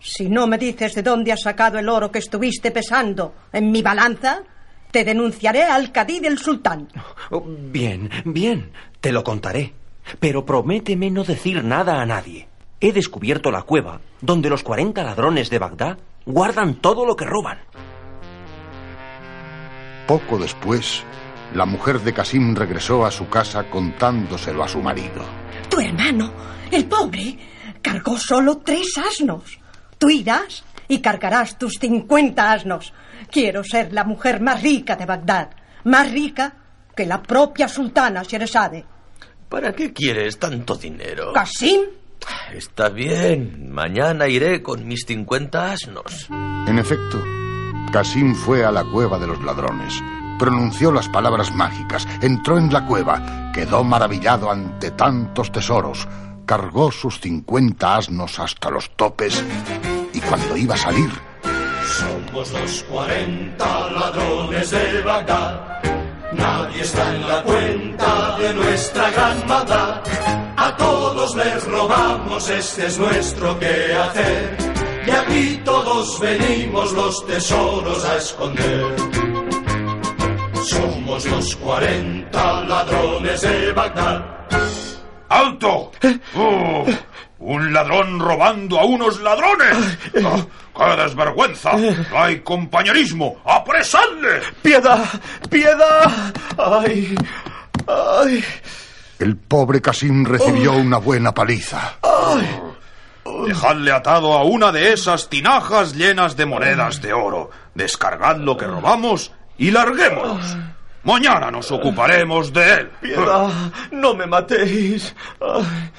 Si 0.00 0.28
no 0.28 0.46
me 0.46 0.58
dices 0.58 0.94
de 0.94 1.02
dónde 1.02 1.32
has 1.32 1.42
sacado 1.42 1.78
el 1.78 1.88
oro 1.88 2.10
que 2.10 2.18
estuviste 2.20 2.70
pesando 2.70 3.34
en 3.52 3.70
mi 3.70 3.82
balanza, 3.82 4.42
te 4.90 5.04
denunciaré 5.04 5.64
al 5.64 5.92
cadí 5.92 6.20
del 6.20 6.38
sultán. 6.38 6.88
Oh, 7.30 7.44
bien, 7.46 8.10
bien, 8.24 8.72
te 9.00 9.12
lo 9.12 9.22
contaré. 9.22 9.74
Pero 10.20 10.46
prométeme 10.46 11.10
no 11.10 11.24
decir 11.24 11.62
nada 11.64 12.00
a 12.00 12.06
nadie. 12.06 12.48
He 12.80 12.92
descubierto 12.92 13.50
la 13.50 13.62
cueva 13.62 14.00
donde 14.20 14.48
los 14.48 14.62
40 14.62 15.02
ladrones 15.02 15.50
de 15.50 15.58
Bagdad 15.58 15.98
guardan 16.24 16.76
todo 16.76 17.04
lo 17.04 17.16
que 17.16 17.24
roban. 17.24 17.58
Poco 20.06 20.38
después, 20.38 21.02
la 21.54 21.66
mujer 21.66 22.00
de 22.00 22.14
Casim 22.14 22.54
regresó 22.54 23.04
a 23.04 23.10
su 23.10 23.28
casa 23.28 23.68
contándoselo 23.68 24.62
a 24.64 24.68
su 24.68 24.80
marido. 24.80 25.22
Tu 25.68 25.80
hermano, 25.80 26.32
el 26.70 26.86
pobre, 26.86 27.38
cargó 27.82 28.16
solo 28.16 28.58
tres 28.58 28.94
asnos. 28.96 29.58
Tú 29.98 30.08
irás 30.08 30.64
y 30.88 31.00
cargarás 31.00 31.58
tus 31.58 31.74
cincuenta 31.78 32.52
asnos. 32.52 32.92
Quiero 33.30 33.62
ser 33.62 33.92
la 33.92 34.04
mujer 34.04 34.40
más 34.40 34.62
rica 34.62 34.96
de 34.96 35.06
Bagdad, 35.06 35.50
más 35.84 36.10
rica 36.10 36.54
que 36.94 37.06
la 37.06 37.22
propia 37.22 37.68
sultana 37.68 38.22
Sheresade. 38.22 38.84
¿Para 39.48 39.72
qué 39.72 39.92
quieres 39.92 40.38
tanto 40.38 40.74
dinero? 40.74 41.32
¿Casim? 41.32 41.82
Está 42.52 42.88
bien. 42.88 43.70
Mañana 43.70 44.28
iré 44.28 44.62
con 44.62 44.86
mis 44.86 45.04
cincuenta 45.06 45.72
asnos. 45.72 46.28
En 46.66 46.78
efecto, 46.78 47.22
Casim 47.92 48.34
fue 48.34 48.64
a 48.64 48.70
la 48.70 48.84
cueva 48.84 49.18
de 49.18 49.26
los 49.26 49.42
ladrones, 49.42 49.94
pronunció 50.38 50.92
las 50.92 51.08
palabras 51.08 51.54
mágicas, 51.54 52.06
entró 52.20 52.58
en 52.58 52.72
la 52.72 52.84
cueva, 52.84 53.50
quedó 53.54 53.84
maravillado 53.84 54.50
ante 54.50 54.90
tantos 54.90 55.50
tesoros, 55.52 56.06
cargó 56.44 56.90
sus 56.90 57.20
cincuenta 57.20 57.96
asnos 57.96 58.38
hasta 58.38 58.70
los 58.70 58.90
topes 58.96 59.42
y 60.12 60.20
cuando 60.20 60.56
iba 60.56 60.74
a 60.74 60.78
salir... 60.78 61.27
Somos 62.38 62.52
los 62.52 62.82
cuarenta 62.84 63.90
ladrones 63.90 64.70
de 64.70 65.02
Bagdad. 65.02 65.82
Nadie 66.32 66.82
está 66.82 67.16
en 67.16 67.28
la 67.28 67.42
cuenta 67.42 68.38
de 68.38 68.54
nuestra 68.54 69.10
gran 69.10 69.48
maldad. 69.48 70.02
A 70.56 70.76
todos 70.76 71.34
les 71.34 71.64
robamos, 71.64 72.48
este 72.48 72.86
es 72.86 72.96
nuestro 72.96 73.58
quehacer. 73.58 74.56
Y 75.04 75.10
aquí 75.10 75.60
todos 75.64 76.20
venimos 76.20 76.92
los 76.92 77.26
tesoros 77.26 78.04
a 78.04 78.16
esconder. 78.18 78.86
Somos 80.62 81.26
los 81.26 81.56
cuarenta 81.56 82.60
ladrones 82.60 83.40
de 83.40 83.72
Bagdad. 83.72 84.48
¡Alto! 85.28 85.90
¡Oh! 86.36 86.84
¡Un 87.40 87.72
ladrón 87.72 88.18
robando 88.18 88.80
a 88.80 88.84
unos 88.84 89.20
ladrones! 89.20 89.98
¡Ah! 90.24 90.44
¡Qué 90.76 91.02
desvergüenza! 91.02 91.72
¡No 92.10 92.22
hay 92.22 92.40
compañerismo! 92.40 93.40
¡Apresadle! 93.44 94.40
¡Piedad! 94.60 95.04
¡Piedad! 95.48 96.34
¡Ay! 96.58 97.14
¡Ay! 97.86 98.44
El 99.20 99.36
pobre 99.36 99.80
Casim 99.80 100.24
recibió 100.24 100.72
una 100.72 100.98
buena 100.98 101.32
paliza. 101.32 101.98
¡Ay! 102.02 102.60
Dejadle 103.46 103.92
atado 103.92 104.32
a 104.32 104.42
una 104.42 104.72
de 104.72 104.92
esas 104.92 105.28
tinajas 105.28 105.94
llenas 105.94 106.36
de 106.36 106.46
monedas 106.46 107.00
de 107.00 107.12
oro. 107.12 107.50
Descargad 107.74 108.38
lo 108.38 108.56
que 108.56 108.66
robamos 108.66 109.32
y 109.58 109.70
larguémonos. 109.70 110.56
Mañana 111.04 111.50
nos 111.50 111.70
ocuparemos 111.70 112.52
de 112.52 112.72
él. 112.72 112.90
¡Piedad! 113.00 113.48
¡No 113.92 114.14
me 114.14 114.26
matéis! 114.26 115.14
Ay. 115.40 115.90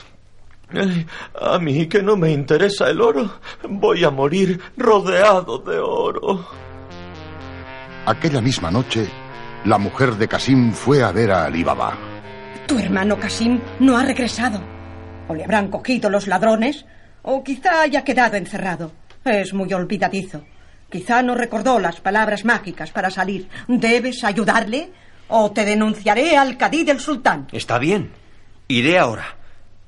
Ay, 0.72 1.05
a 1.41 1.57
mí 1.59 1.88
que 1.88 2.01
no 2.03 2.15
me 2.15 2.32
interesa 2.32 2.89
el 2.89 3.01
oro, 3.01 3.39
voy 3.67 4.03
a 4.03 4.11
morir 4.11 4.59
rodeado 4.78 5.57
de 5.59 5.80
oro. 5.80 6.45
Aquella 8.05 8.41
misma 8.41 8.70
noche, 8.70 9.07
la 9.65 9.78
mujer 9.78 10.15
de 10.15 10.28
Casim 10.28 10.72
fue 10.72 11.03
a 11.03 11.11
ver 11.11 11.32
a 11.32 11.45
Ali 11.45 11.63
Baba. 11.63 11.97
Tu 12.67 12.78
hermano 12.78 13.20
Casim 13.20 13.59
no 13.80 13.97
ha 13.97 14.03
regresado. 14.03 14.61
O 15.28 15.34
le 15.34 15.43
habrán 15.43 15.70
cogido 15.70 16.09
los 16.09 16.28
ladrones, 16.28 16.86
o 17.24 17.43
quizá 17.43 17.82
haya 17.82 18.03
quedado 18.03 18.38
encerrado. 18.38 18.91
Es 19.26 19.53
muy 19.53 19.72
olvidadizo. 19.74 20.43
Quizá 20.89 21.22
no 21.22 21.36
recordó 21.36 21.80
las 21.80 21.99
palabras 21.99 22.45
mágicas 22.45 22.91
para 22.91 23.11
salir. 23.11 23.47
¿Debes 23.67 24.24
ayudarle? 24.24 24.91
O 25.28 25.51
te 25.51 25.65
denunciaré 25.65 26.36
al 26.36 26.57
cadí 26.57 26.84
del 26.84 26.99
sultán. 26.99 27.47
Está 27.51 27.78
bien. 27.78 28.11
Iré 28.67 28.97
ahora. 28.97 29.39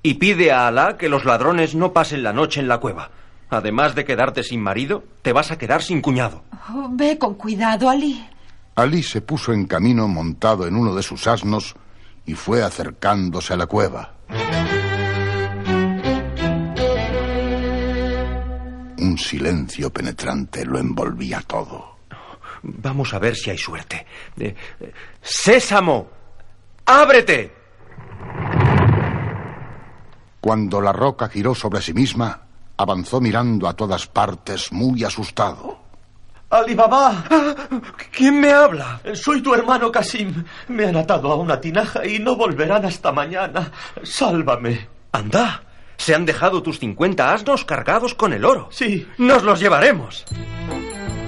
Y 0.04 0.16
pide 0.16 0.52
a 0.52 0.68
Alá 0.68 0.97
que 0.97 1.10
los 1.10 1.26
ladrones 1.26 1.76
no 1.76 1.93
pasen 1.93 2.24
la 2.24 2.34
noche 2.34 2.60
en 2.60 2.68
la 2.68 2.80
cueva. 2.80 3.12
Además 3.49 3.95
de 3.95 4.06
quedarte 4.06 4.43
sin 4.43 4.62
marido, 4.62 5.04
te 5.22 5.34
vas 5.34 5.52
a 5.52 5.58
quedar 5.58 5.84
sin 5.84 6.02
cuñado. 6.02 6.43
Oh, 6.70 6.89
ve 6.91 7.18
con 7.18 7.36
cuidado, 7.36 7.89
Ali. 7.89 8.26
Ali 8.76 9.04
se 9.04 9.22
puso 9.22 9.52
en 9.54 9.66
camino 9.66 10.08
montado 10.08 10.66
en 10.66 10.76
uno 10.76 10.95
de 10.95 11.04
sus 11.04 11.28
asnos 11.28 11.76
y 12.26 12.34
fue 12.34 12.64
acercándose 12.64 13.54
a 13.54 13.58
la 13.58 13.66
cueva. 13.68 14.14
Un 18.97 19.18
silencio 19.18 19.89
penetrante 19.91 20.66
lo 20.66 20.80
envolvía 20.80 21.41
todo. 21.45 21.97
Vamos 22.64 23.14
a 23.14 23.20
ver 23.20 23.36
si 23.36 23.49
hay 23.49 23.58
suerte. 23.58 24.06
Eh, 24.39 24.56
eh, 24.80 24.93
¡Sésamo! 25.22 26.10
¡Ábrete! 26.86 27.52
Cuando 30.41 30.81
la 30.81 30.91
roca 30.91 31.29
giró 31.29 31.53
sobre 31.53 31.81
sí 31.81 31.93
misma, 31.93 32.41
avanzó 32.75 33.21
mirando 33.21 33.67
a 33.67 33.75
todas 33.75 34.07
partes 34.07 34.71
muy 34.71 35.03
asustado. 35.03 35.77
¡Alibaba! 36.49 37.23
¿Quién 38.11 38.41
me 38.41 38.51
habla? 38.51 38.99
Soy 39.13 39.41
tu 39.41 39.53
hermano 39.53 39.91
Casim. 39.91 40.43
Me 40.67 40.87
han 40.87 40.97
atado 40.97 41.31
a 41.31 41.35
una 41.35 41.61
tinaja 41.61 42.05
y 42.05 42.17
no 42.17 42.35
volverán 42.35 42.83
hasta 42.85 43.11
mañana. 43.11 43.71
Sálvame. 44.03 44.89
Anda. 45.11 45.63
Se 45.95 46.15
han 46.15 46.25
dejado 46.25 46.63
tus 46.63 46.79
50 46.79 47.31
asnos 47.31 47.63
cargados 47.63 48.15
con 48.15 48.33
el 48.33 48.43
oro. 48.43 48.67
Sí. 48.71 49.07
Nos 49.19 49.43
los 49.43 49.59
llevaremos. 49.59 50.25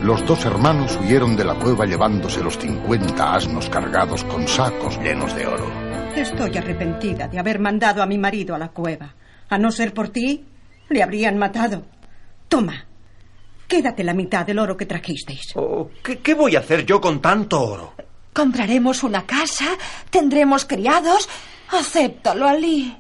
Los 0.01 0.25
dos 0.25 0.43
hermanos 0.43 0.97
huyeron 1.01 1.37
de 1.37 1.45
la 1.45 1.53
cueva 1.53 1.85
llevándose 1.85 2.43
los 2.43 2.57
50 2.57 3.35
asnos 3.35 3.69
cargados 3.69 4.23
con 4.25 4.47
sacos 4.47 4.97
llenos 4.97 5.33
de 5.35 5.45
oro. 5.45 5.82
Estoy 6.15 6.57
arrepentida 6.57 7.27
de 7.27 7.39
haber 7.39 7.59
mandado 7.59 8.01
a 8.03 8.05
mi 8.05 8.17
marido 8.17 8.53
a 8.55 8.59
la 8.59 8.69
cueva. 8.69 9.13
A 9.49 9.57
no 9.57 9.71
ser 9.71 9.93
por 9.93 10.09
ti, 10.09 10.45
le 10.89 11.01
habrían 11.03 11.37
matado. 11.37 11.83
Toma, 12.47 12.85
quédate 13.67 14.03
la 14.03 14.13
mitad 14.13 14.45
del 14.45 14.59
oro 14.59 14.77
que 14.77 14.85
trajisteis. 14.85 15.53
Oh, 15.55 15.89
¿qué, 16.03 16.19
¿Qué 16.19 16.33
voy 16.33 16.55
a 16.55 16.59
hacer 16.59 16.85
yo 16.85 17.01
con 17.01 17.21
tanto 17.21 17.61
oro? 17.61 17.93
Compraremos 18.31 19.03
una 19.03 19.25
casa, 19.25 19.65
tendremos 20.09 20.65
criados. 20.65 21.27
Acéptalo, 21.71 22.47
Ali. 22.47 22.95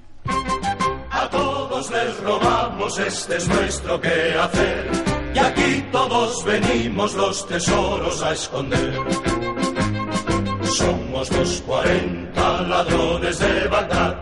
A 1.11 1.29
todos 1.29 1.91
les 1.91 2.19
robamos, 2.21 2.97
este 2.99 3.37
es 3.37 3.47
nuestro 3.47 4.01
quehacer. 4.01 4.91
Y 5.35 5.39
aquí 5.39 5.85
todos 5.91 6.43
venimos 6.45 7.13
los 7.13 7.47
tesoros 7.47 8.21
a 8.23 8.33
esconder. 8.33 8.99
Somos 10.83 11.31
los 11.31 11.61
cuarenta 11.61 12.61
ladrones 12.63 13.39
de 13.39 13.67
Bagdad. 13.69 14.17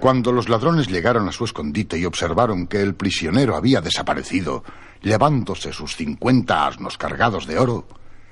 Cuando 0.00 0.32
los 0.32 0.48
ladrones 0.48 0.86
llegaron 0.86 1.28
a 1.28 1.32
su 1.32 1.44
escondite 1.44 1.98
y 1.98 2.06
observaron 2.06 2.66
que 2.66 2.80
el 2.80 2.94
prisionero 2.94 3.56
había 3.56 3.82
desaparecido, 3.82 4.64
llevándose 5.02 5.74
sus 5.74 5.94
50 5.96 6.66
asnos 6.66 6.96
cargados 6.96 7.46
de 7.46 7.58
oro, 7.58 7.86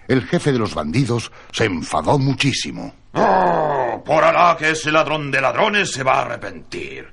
el 0.08 0.22
jefe 0.22 0.52
de 0.52 0.58
los 0.58 0.74
bandidos 0.74 1.30
se 1.52 1.66
enfadó 1.66 2.18
muchísimo. 2.18 2.94
¡Oh! 3.12 4.02
Por 4.06 4.24
Alá 4.24 4.56
que 4.58 4.70
ese 4.70 4.90
ladrón 4.90 5.30
de 5.30 5.42
ladrones 5.42 5.90
se 5.90 6.02
va 6.02 6.20
a 6.20 6.22
arrepentir. 6.22 7.12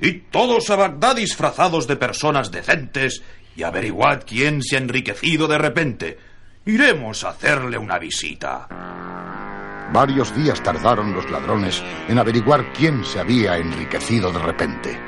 Y 0.00 0.12
todos 0.32 0.68
a 0.70 0.76
Bagdad 0.76 1.14
disfrazados 1.14 1.86
de 1.86 1.94
personas 1.94 2.50
decentes 2.50 3.22
y 3.54 3.62
averiguad 3.62 4.24
quién 4.26 4.62
se 4.62 4.74
ha 4.74 4.80
enriquecido 4.80 5.46
de 5.46 5.58
repente. 5.58 6.18
Iremos 6.66 7.22
a 7.22 7.30
hacerle 7.30 7.78
una 7.78 8.00
visita. 8.00 8.66
Varios 9.92 10.34
días 10.36 10.62
tardaron 10.62 11.12
los 11.12 11.28
ladrones 11.30 11.82
en 12.06 12.18
averiguar 12.18 12.72
quién 12.72 13.04
se 13.04 13.18
había 13.18 13.56
enriquecido 13.56 14.30
de 14.30 14.38
repente. 14.38 15.00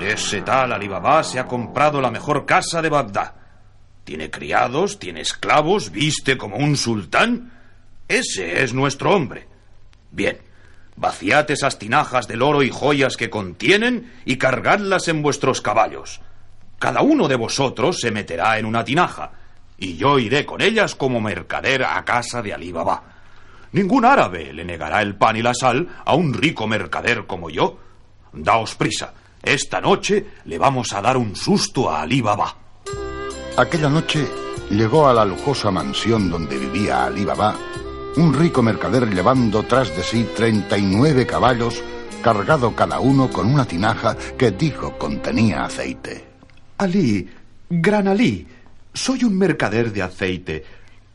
Ese 0.00 0.40
tal 0.40 0.72
Alibaba 0.72 1.22
se 1.22 1.38
ha 1.38 1.46
comprado 1.46 2.00
la 2.00 2.10
mejor 2.10 2.46
casa 2.46 2.80
de 2.80 2.88
Bagdad. 2.88 3.34
Tiene 4.02 4.30
criados, 4.30 4.98
tiene 4.98 5.20
esclavos, 5.20 5.90
viste 5.90 6.38
como 6.38 6.56
un 6.56 6.76
sultán. 6.76 7.52
Ese 8.08 8.62
es 8.62 8.72
nuestro 8.72 9.14
hombre. 9.14 9.46
Bien, 10.10 10.38
vaciad 10.96 11.50
esas 11.50 11.78
tinajas 11.78 12.26
del 12.26 12.42
oro 12.42 12.62
y 12.62 12.70
joyas 12.70 13.16
que 13.16 13.30
contienen 13.30 14.12
y 14.24 14.36
cargadlas 14.36 15.08
en 15.08 15.22
vuestros 15.22 15.60
caballos. 15.60 16.22
Cada 16.78 17.02
uno 17.02 17.28
de 17.28 17.36
vosotros 17.36 17.98
se 18.00 18.10
meterá 18.10 18.58
en 18.58 18.64
una 18.64 18.84
tinaja, 18.84 19.32
y 19.78 19.96
yo 19.96 20.18
iré 20.18 20.46
con 20.46 20.60
ellas 20.60 20.94
como 20.94 21.20
mercader 21.20 21.84
a 21.84 22.04
casa 22.04 22.42
de 22.42 22.54
Alí 22.54 22.72
Baba. 22.72 23.13
Ningún 23.74 24.04
árabe 24.04 24.52
le 24.52 24.64
negará 24.64 25.02
el 25.02 25.16
pan 25.16 25.36
y 25.36 25.42
la 25.42 25.52
sal 25.52 25.86
a 26.04 26.14
un 26.14 26.32
rico 26.32 26.66
mercader 26.66 27.26
como 27.26 27.50
yo. 27.50 27.78
Daos 28.32 28.74
prisa. 28.74 29.12
Esta 29.42 29.80
noche 29.80 30.24
le 30.46 30.58
vamos 30.58 30.92
a 30.94 31.02
dar 31.02 31.16
un 31.16 31.36
susto 31.36 31.90
a 31.90 32.02
Alí 32.02 32.20
Baba. 32.22 32.56
Aquella 33.56 33.90
noche 33.90 34.26
llegó 34.70 35.06
a 35.06 35.12
la 35.12 35.24
lujosa 35.24 35.70
mansión 35.70 36.30
donde 36.30 36.58
vivía 36.58 37.04
Alí 37.04 37.24
Baba 37.24 37.54
un 38.16 38.32
rico 38.32 38.62
mercader 38.62 39.12
llevando 39.12 39.64
tras 39.64 39.94
de 39.96 40.02
sí 40.02 40.28
39 40.36 41.26
caballos, 41.26 41.82
cargado 42.22 42.74
cada 42.74 43.00
uno 43.00 43.28
con 43.28 43.52
una 43.52 43.64
tinaja 43.64 44.16
que 44.38 44.52
dijo 44.52 44.96
contenía 44.96 45.64
aceite. 45.64 46.24
Alí, 46.78 47.28
gran 47.68 48.06
Alí, 48.06 48.46
soy 48.92 49.24
un 49.24 49.36
mercader 49.36 49.92
de 49.92 50.02
aceite. 50.02 50.64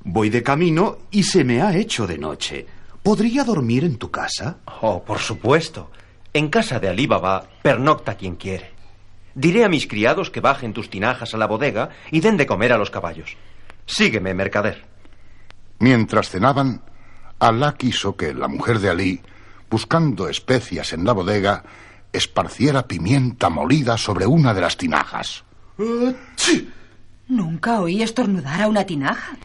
Voy 0.03 0.29
de 0.29 0.43
camino 0.43 0.97
y 1.11 1.23
se 1.23 1.43
me 1.43 1.61
ha 1.61 1.75
hecho 1.75 2.07
de 2.07 2.17
noche. 2.17 2.65
¿Podría 3.03 3.43
dormir 3.43 3.83
en 3.83 3.97
tu 3.97 4.09
casa? 4.11 4.57
Oh, 4.81 5.03
por 5.03 5.19
supuesto. 5.19 5.91
En 6.33 6.49
casa 6.49 6.79
de 6.79 6.89
Alí 6.89 7.07
Baba 7.07 7.47
pernocta 7.61 8.15
quien 8.15 8.35
quiere. 8.35 8.71
Diré 9.35 9.63
a 9.63 9.69
mis 9.69 9.87
criados 9.87 10.29
que 10.29 10.41
bajen 10.41 10.73
tus 10.73 10.89
tinajas 10.89 11.33
a 11.33 11.37
la 11.37 11.47
bodega 11.47 11.89
y 12.11 12.19
den 12.19 12.37
de 12.37 12.45
comer 12.45 12.73
a 12.73 12.77
los 12.77 12.91
caballos. 12.91 13.37
Sígueme, 13.85 14.33
mercader. 14.33 14.85
Mientras 15.79 16.29
cenaban, 16.29 16.81
Alá 17.39 17.75
quiso 17.77 18.15
que 18.17 18.33
la 18.33 18.47
mujer 18.47 18.79
de 18.79 18.89
Alí, 18.89 19.21
buscando 19.69 20.27
especias 20.27 20.93
en 20.93 21.05
la 21.05 21.13
bodega, 21.13 21.63
esparciera 22.11 22.87
pimienta 22.87 23.49
molida 23.49 23.97
sobre 23.97 24.25
una 24.25 24.53
de 24.53 24.61
las 24.61 24.75
tinajas. 24.77 25.43
Nunca 27.27 27.79
oí 27.79 28.01
estornudar 28.01 28.61
a 28.61 28.67
una 28.67 28.85
tinaja. 28.85 29.37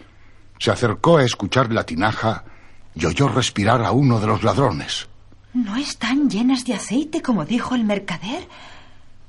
Se 0.64 0.70
acercó 0.70 1.18
a 1.18 1.24
escuchar 1.24 1.70
la 1.74 1.84
tinaja 1.84 2.42
y 2.94 3.04
oyó 3.04 3.28
respirar 3.28 3.84
a 3.84 3.92
uno 3.92 4.18
de 4.18 4.26
los 4.26 4.42
ladrones. 4.42 5.06
¿No 5.52 5.76
están 5.76 6.30
llenas 6.30 6.64
de 6.64 6.72
aceite 6.72 7.20
como 7.20 7.44
dijo 7.44 7.74
el 7.74 7.84
mercader? 7.84 8.48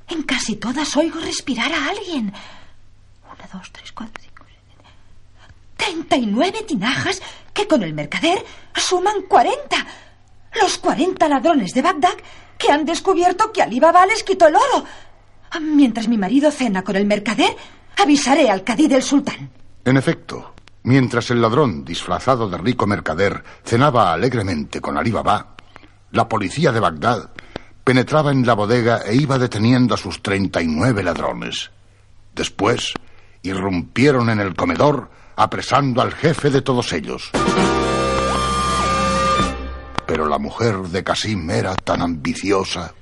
En 0.08 0.24
casi 0.24 0.56
todas 0.56 0.96
oigo 0.96 1.20
respirar 1.20 1.74
a 1.74 1.90
alguien. 1.90 2.32
Una, 3.26 3.48
dos, 3.52 3.70
tres, 3.74 3.92
cuatro, 3.92 4.14
cinco, 4.24 4.46
siete. 4.48 4.90
Treinta 5.76 6.16
y 6.16 6.26
nueve 6.26 6.64
tinajas 6.66 7.22
que 7.54 7.68
con 7.68 7.84
el 7.84 7.94
mercader 7.94 8.42
suman 8.74 9.24
cuarenta. 9.24 9.86
Los 10.62 10.78
cuarenta 10.78 11.28
ladrones 11.28 11.74
de 11.74 11.82
Bagdad 11.82 12.16
que 12.58 12.72
han 12.72 12.86
descubierto 12.86 13.52
que 13.52 13.62
Ali 13.62 13.82
Baba 13.82 14.06
les 14.06 14.24
quitó 14.24 14.48
el 14.48 14.56
oro. 14.56 14.86
Mientras 15.60 16.08
mi 16.08 16.18
marido 16.18 16.50
cena 16.50 16.82
con 16.82 16.96
el 16.96 17.06
mercader, 17.06 17.54
avisaré 18.02 18.50
al 18.50 18.64
cadí 18.64 18.88
del 18.88 19.04
sultán. 19.04 19.50
En 19.84 19.98
efecto, 19.98 20.55
mientras 20.86 21.32
el 21.32 21.42
ladrón 21.42 21.84
disfrazado 21.84 22.48
de 22.48 22.58
rico 22.58 22.88
mercader 22.88 23.44
cenaba 23.64 24.14
alegremente 24.14 24.80
con 24.80 24.98
Ali 24.98 25.12
Baba, 25.12 25.56
la 26.12 26.30
policía 26.30 26.72
de 26.72 26.80
Bagdad 26.80 27.32
penetraba 27.84 28.32
en 28.32 28.46
la 28.46 28.54
bodega 28.54 29.02
e 29.06 29.16
iba 29.16 29.38
deteniendo 29.38 29.94
a 29.96 29.98
sus 29.98 30.22
treinta 30.22 30.62
y 30.62 30.68
nueve 30.68 31.04
ladrones. 31.04 31.72
Después, 32.34 32.94
irrumpieron 33.42 34.30
en 34.30 34.40
el 34.40 34.56
comedor 34.56 35.10
apresando 35.36 36.02
al 36.02 36.14
jefe 36.14 36.50
de 36.50 36.62
todos 36.62 36.94
ellos. 36.94 37.32
Pero 40.06 40.28
la 40.28 40.38
mujer 40.38 40.78
de 40.78 41.04
Casim 41.04 41.50
era 41.50 41.76
tan 41.76 42.02
ambiciosa. 42.02 42.94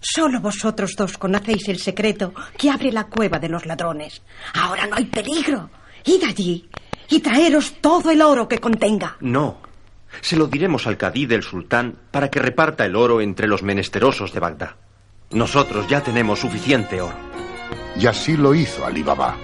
Solo 0.00 0.40
vosotros 0.40 0.94
dos 0.96 1.16
conocéis 1.16 1.66
el 1.68 1.78
secreto 1.78 2.34
que 2.58 2.70
abre 2.70 2.92
la 2.92 3.04
cueva 3.04 3.38
de 3.38 3.48
los 3.48 3.64
ladrones. 3.64 4.22
Ahora 4.52 4.86
no 4.86 4.96
hay 4.96 5.06
peligro. 5.06 5.70
Id 6.04 6.24
allí 6.24 6.68
y 7.08 7.20
traeros 7.20 7.74
todo 7.80 8.10
el 8.10 8.22
oro 8.22 8.48
que 8.48 8.58
contenga. 8.58 9.16
No. 9.20 9.58
Se 10.20 10.36
lo 10.36 10.46
diremos 10.46 10.86
al 10.86 10.96
cadí 10.96 11.26
del 11.26 11.42
sultán 11.42 11.98
para 12.10 12.30
que 12.30 12.38
reparta 12.38 12.84
el 12.84 12.96
oro 12.96 13.20
entre 13.20 13.46
los 13.46 13.62
menesterosos 13.62 14.32
de 14.32 14.40
Bagdad. 14.40 14.76
Nosotros 15.30 15.88
ya 15.88 16.02
tenemos 16.02 16.40
suficiente 16.40 17.00
oro. 17.00 17.16
Y 17.96 18.06
así 18.06 18.36
lo 18.36 18.54
hizo 18.54 18.84
Ali 18.84 19.02
Baba. 19.02 19.36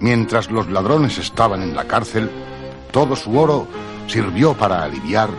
Mientras 0.00 0.50
los 0.50 0.68
ladrones 0.68 1.18
estaban 1.18 1.62
en 1.62 1.76
la 1.76 1.84
cárcel, 1.84 2.30
todo 2.90 3.14
su 3.16 3.38
oro 3.38 3.68
sirvió 4.06 4.54
para 4.54 4.82
aliviar 4.82 5.30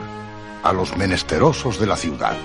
a 0.63 0.71
los 0.71 0.95
menesterosos 0.95 1.79
de 1.79 1.87
la 1.87 1.97
ciudad. 1.97 2.35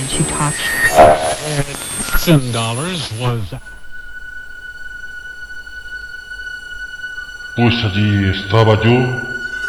And 0.00 0.08
she 0.08 0.24
talks. 0.24 0.56
dollars 2.52 3.12
was 3.20 3.42
Pues 7.54 7.74
allí 7.84 8.30
estaba 8.30 8.80
yo, 8.82 8.96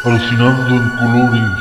alucinando 0.06 0.74
en 0.74 0.88
colores. 1.00 1.58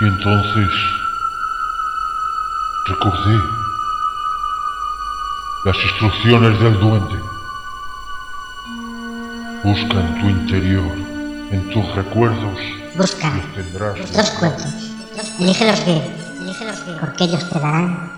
Y 0.00 0.04
entonces 0.04 0.70
recordé 2.88 3.38
las 5.64 5.76
instrucciones 5.76 6.60
del 6.60 6.80
duende. 6.80 7.20
Busca 9.62 10.00
en 10.00 10.20
tu 10.20 10.28
interior, 10.28 10.96
en 11.52 11.70
tus 11.70 11.94
recuerdos, 11.94 12.58
Busca 12.96 13.32
los 13.96 14.12
dos 14.12 14.30
cuentos. 14.32 14.91
Elige 15.38 15.64
los 15.66 15.84
bien, 15.84 16.02
porque 17.00 17.24
ellos 17.24 17.48
te 17.48 17.58
darán 17.58 18.12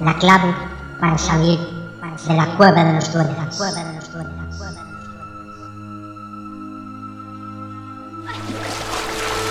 la 0.00 0.18
clave 0.18 0.54
para 0.98 1.16
salir 1.16 1.58
de 1.58 2.34
la 2.34 2.56
cueva 2.56 2.84
de 2.84 2.94
los 2.94 3.12
duendes. 3.12 3.60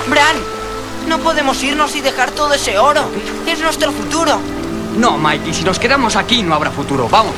Bran, 0.09 0.35
no 1.07 1.19
podemos 1.19 1.63
irnos 1.63 1.95
y 1.95 2.01
dejar 2.01 2.31
todo 2.31 2.53
ese 2.53 2.77
oro. 2.79 3.01
Es 3.45 3.59
nuestro 3.61 3.91
futuro. 3.91 4.39
No, 4.97 5.17
Mikey, 5.17 5.53
si 5.53 5.63
nos 5.63 5.79
quedamos 5.79 6.15
aquí 6.15 6.41
no 6.41 6.55
habrá 6.55 6.71
futuro. 6.71 7.07
Vamos, 7.09 7.33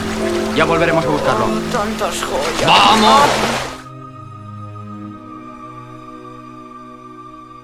ya 0.55 0.65
volveremos 0.65 1.05
a 1.05 1.09
buscarlo. 1.09 1.45
Tantas 1.71 2.23
joyas. 2.23 2.65
¡Vamos! 2.65 3.29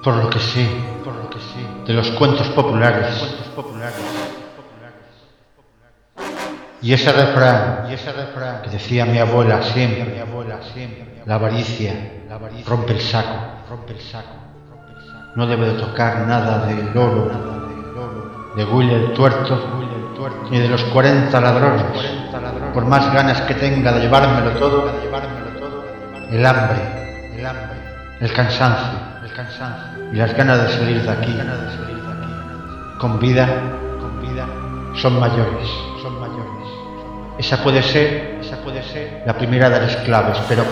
Por 0.03 0.15
lo 0.15 0.29
que 0.29 0.39
sé, 0.39 0.69
por 1.03 1.15
lo 1.15 1.29
que 1.29 1.39
sé, 1.39 1.66
de 1.88 1.93
los 1.93 2.09
cuentos 2.11 2.47
populares. 2.49 3.35
Y 6.81 6.93
ese 6.93 7.11
refrán, 7.11 7.88
que 8.61 8.69
decía 8.69 9.05
mi 9.05 9.17
abuela 9.17 9.63
siempre, 9.63 10.23
la 11.25 11.35
avaricia, 11.35 11.93
rompe 12.67 12.91
el 12.91 12.99
saco. 12.99 13.55
No 15.35 15.47
debe 15.47 15.67
de 15.67 15.79
tocar 15.79 16.27
nada 16.27 16.65
del 16.65 16.95
oro, 16.97 17.31
de 18.55 18.65
Will 18.65 18.89
el 18.89 19.13
tuerto, 19.13 19.59
ni 20.51 20.59
de 20.59 20.67
los 20.67 20.83
40 20.85 21.39
ladrones. 21.39 21.83
Por 22.73 22.85
más 22.85 23.13
ganas 23.13 23.41
que 23.41 23.55
tenga 23.55 23.93
de 23.93 24.01
llevármelo 24.01 24.51
todo, 24.59 24.91
el 26.31 26.45
hambre, 26.45 26.81
el 28.19 28.33
cansancio, 28.33 28.99
el 29.23 29.33
cansancio 29.33 29.96
y 30.12 30.16
las 30.16 30.34
ganas 30.36 30.62
de 30.64 30.70
salir 30.70 31.01
de 31.01 31.10
aquí, 31.10 31.38
con 32.99 33.20
vida, 33.20 33.47
son 34.95 35.20
mayores. 35.20 35.70
Esa 37.38 37.58
puede 37.58 37.84
ser, 37.84 38.39
esa 38.41 38.58
puede 38.58 38.82
ser 38.82 39.22
la 39.26 39.34
primera 39.34 39.70
de 39.70 39.82
las 39.82 39.95
claves, 39.97 40.38
pero 40.49 40.64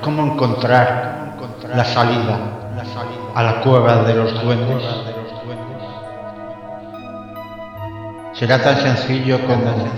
¿cómo 0.00 0.32
encontrar 0.32 1.34
la 1.74 1.84
salida 1.84 2.38
a 3.34 3.42
la 3.42 3.60
cueva 3.60 4.04
de 4.04 4.14
los 4.14 4.42
duendes? 4.42 4.84
Será 8.34 8.62
tan 8.62 8.76
sencillo 8.76 9.40
como 9.40 9.88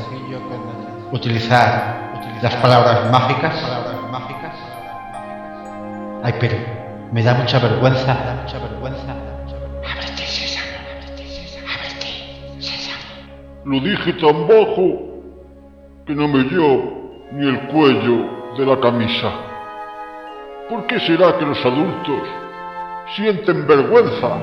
utilizar 1.13 2.41
las 2.41 2.55
palabras 2.57 3.11
mágicas. 3.11 3.55
Ay, 6.23 6.35
pero 6.41 6.74
me 7.13 7.23
da 7.23 7.35
mucha 7.35 7.59
vergüenza. 7.59 8.17
mucha 8.43 8.59
vergüenza. 8.59 9.15
Ábrete, 9.93 10.27
sésamo. 10.27 10.79
Ábrete, 11.75 12.61
sésamo. 12.61 13.65
Lo 13.65 13.81
dije 13.81 14.13
tan 14.15 14.47
bajo 14.49 15.15
que 16.07 16.15
no 16.15 16.29
me 16.29 16.45
dio 16.45 17.05
ni 17.33 17.49
el 17.49 17.61
cuello 17.69 18.57
de 18.59 18.67
la 18.67 18.81
camisa. 18.81 19.31
¿Por 20.69 20.87
qué 20.87 20.99
será 21.01 21.37
que 21.39 21.45
los 21.45 21.65
adultos 21.65 22.23
sienten 23.17 23.67
vergüenza? 23.67 24.39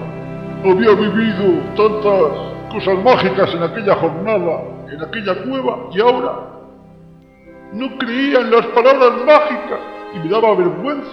Había 0.64 0.91
vivido 0.93 1.64
tantas 1.76 2.51
cosas 2.72 3.03
mágicas 3.03 3.53
en 3.55 3.64
aquella 3.64 3.95
jornada, 3.95 4.62
en 4.91 5.01
aquella 5.01 5.36
cueva, 5.43 5.89
y 5.91 6.01
ahora 6.01 6.51
no 7.74 7.97
creía 7.97 8.39
en 8.41 8.51
las 8.51 8.66
palabras 8.68 9.12
mágicas 9.26 9.80
y 10.14 10.20
me 10.20 10.30
daba 10.30 10.55
vergüenza. 10.55 11.09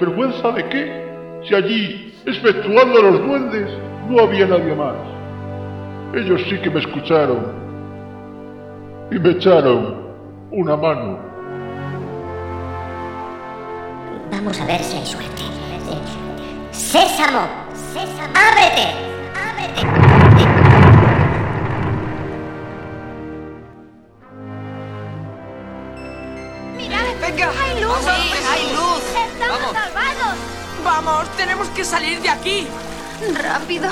¿Vergüenza 0.00 0.50
de 0.52 0.68
qué? 0.68 1.04
Si 1.48 1.54
allí, 1.54 2.14
exceptuando 2.26 2.98
a 2.98 3.02
los 3.02 3.26
duendes, 3.26 3.70
no 4.08 4.22
había 4.22 4.46
nadie 4.46 4.74
más. 4.74 4.94
Ellos 6.14 6.40
sí 6.48 6.58
que 6.58 6.70
me 6.70 6.80
escucharon 6.80 7.52
y 9.10 9.18
me 9.18 9.30
echaron 9.30 10.04
una 10.50 10.76
mano. 10.76 11.18
Vamos 14.30 14.60
a 14.60 14.66
ver 14.66 14.80
si 14.80 14.96
hay 14.96 15.06
suerte. 15.06 15.42
Sésamo, 16.72 17.48
Sésamo, 17.92 18.32
ábrete, 18.34 18.86
ábrete. 19.34 19.86
¡Mirad! 26.76 26.98
Venga. 27.20 27.50
¡Hay 27.50 27.80
luz! 27.80 27.92
Vamos, 27.92 28.06
hay 28.08 28.28
luz. 28.28 28.33
¡Estamos 29.74 29.92
Vamos. 29.94 30.14
salvados! 30.14 30.38
Vamos, 30.84 31.36
tenemos 31.36 31.68
que 31.70 31.84
salir 31.84 32.20
de 32.20 32.30
aquí. 32.30 32.66
¡Rápido! 33.34 33.88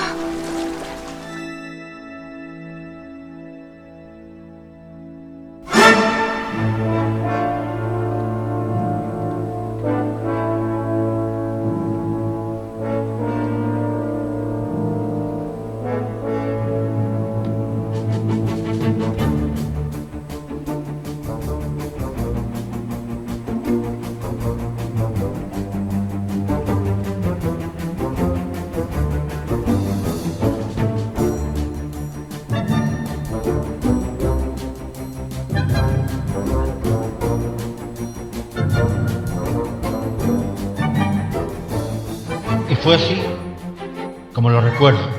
Fue 42.93 43.05
así 43.05 43.21
como 44.33 44.49
lo 44.49 44.61
recuerdo. 44.61 45.09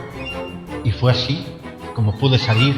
Y 0.85 0.93
fue 0.93 1.11
así 1.11 1.45
como 1.95 2.17
pude 2.19 2.39
salir 2.39 2.75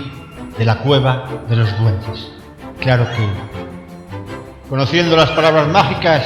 de 0.56 0.64
la 0.64 0.78
cueva 0.78 1.28
de 1.48 1.56
los 1.56 1.78
duendes. 1.78 2.32
Claro 2.80 3.04
que, 3.04 4.68
conociendo 4.70 5.16
las 5.16 5.30
palabras 5.32 5.68
mágicas, 5.68 6.22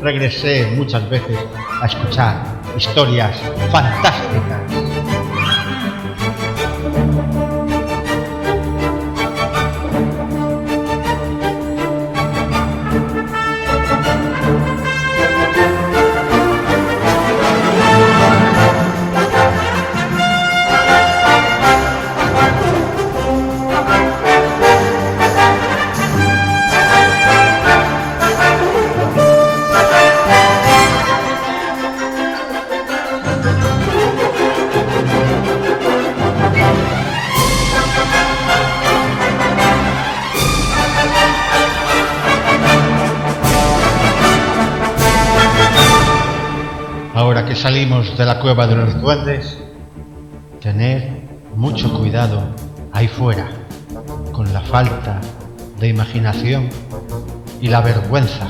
regresé 0.00 0.72
muchas 0.74 1.08
veces 1.10 1.38
a 1.82 1.86
escuchar 1.86 2.42
historias 2.76 3.38
fantásticas. 3.70 4.93
Cueva 48.44 48.66
de 48.66 48.76
los 48.76 49.00
duendes, 49.00 49.56
tener 50.60 51.22
mucho 51.56 51.90
cuidado 51.98 52.42
ahí 52.92 53.08
fuera 53.08 53.48
con 54.32 54.52
la 54.52 54.60
falta 54.60 55.18
de 55.80 55.88
imaginación 55.88 56.68
y 57.62 57.68
la 57.68 57.80
vergüenza. 57.80 58.48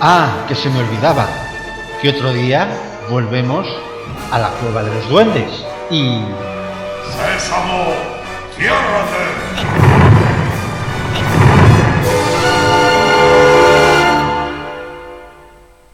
Ah, 0.00 0.46
que 0.48 0.54
se 0.54 0.70
me 0.70 0.78
olvidaba, 0.78 1.28
que 2.00 2.08
otro 2.08 2.32
día 2.32 2.66
volvemos 3.10 3.66
a 4.30 4.38
la 4.38 4.48
cueva 4.50 4.82
de 4.82 4.94
los 4.94 5.08
duendes 5.08 5.64
y... 5.90 6.22
¡Sésamo! 7.16 7.94
¡Ciérrate! 8.56 9.41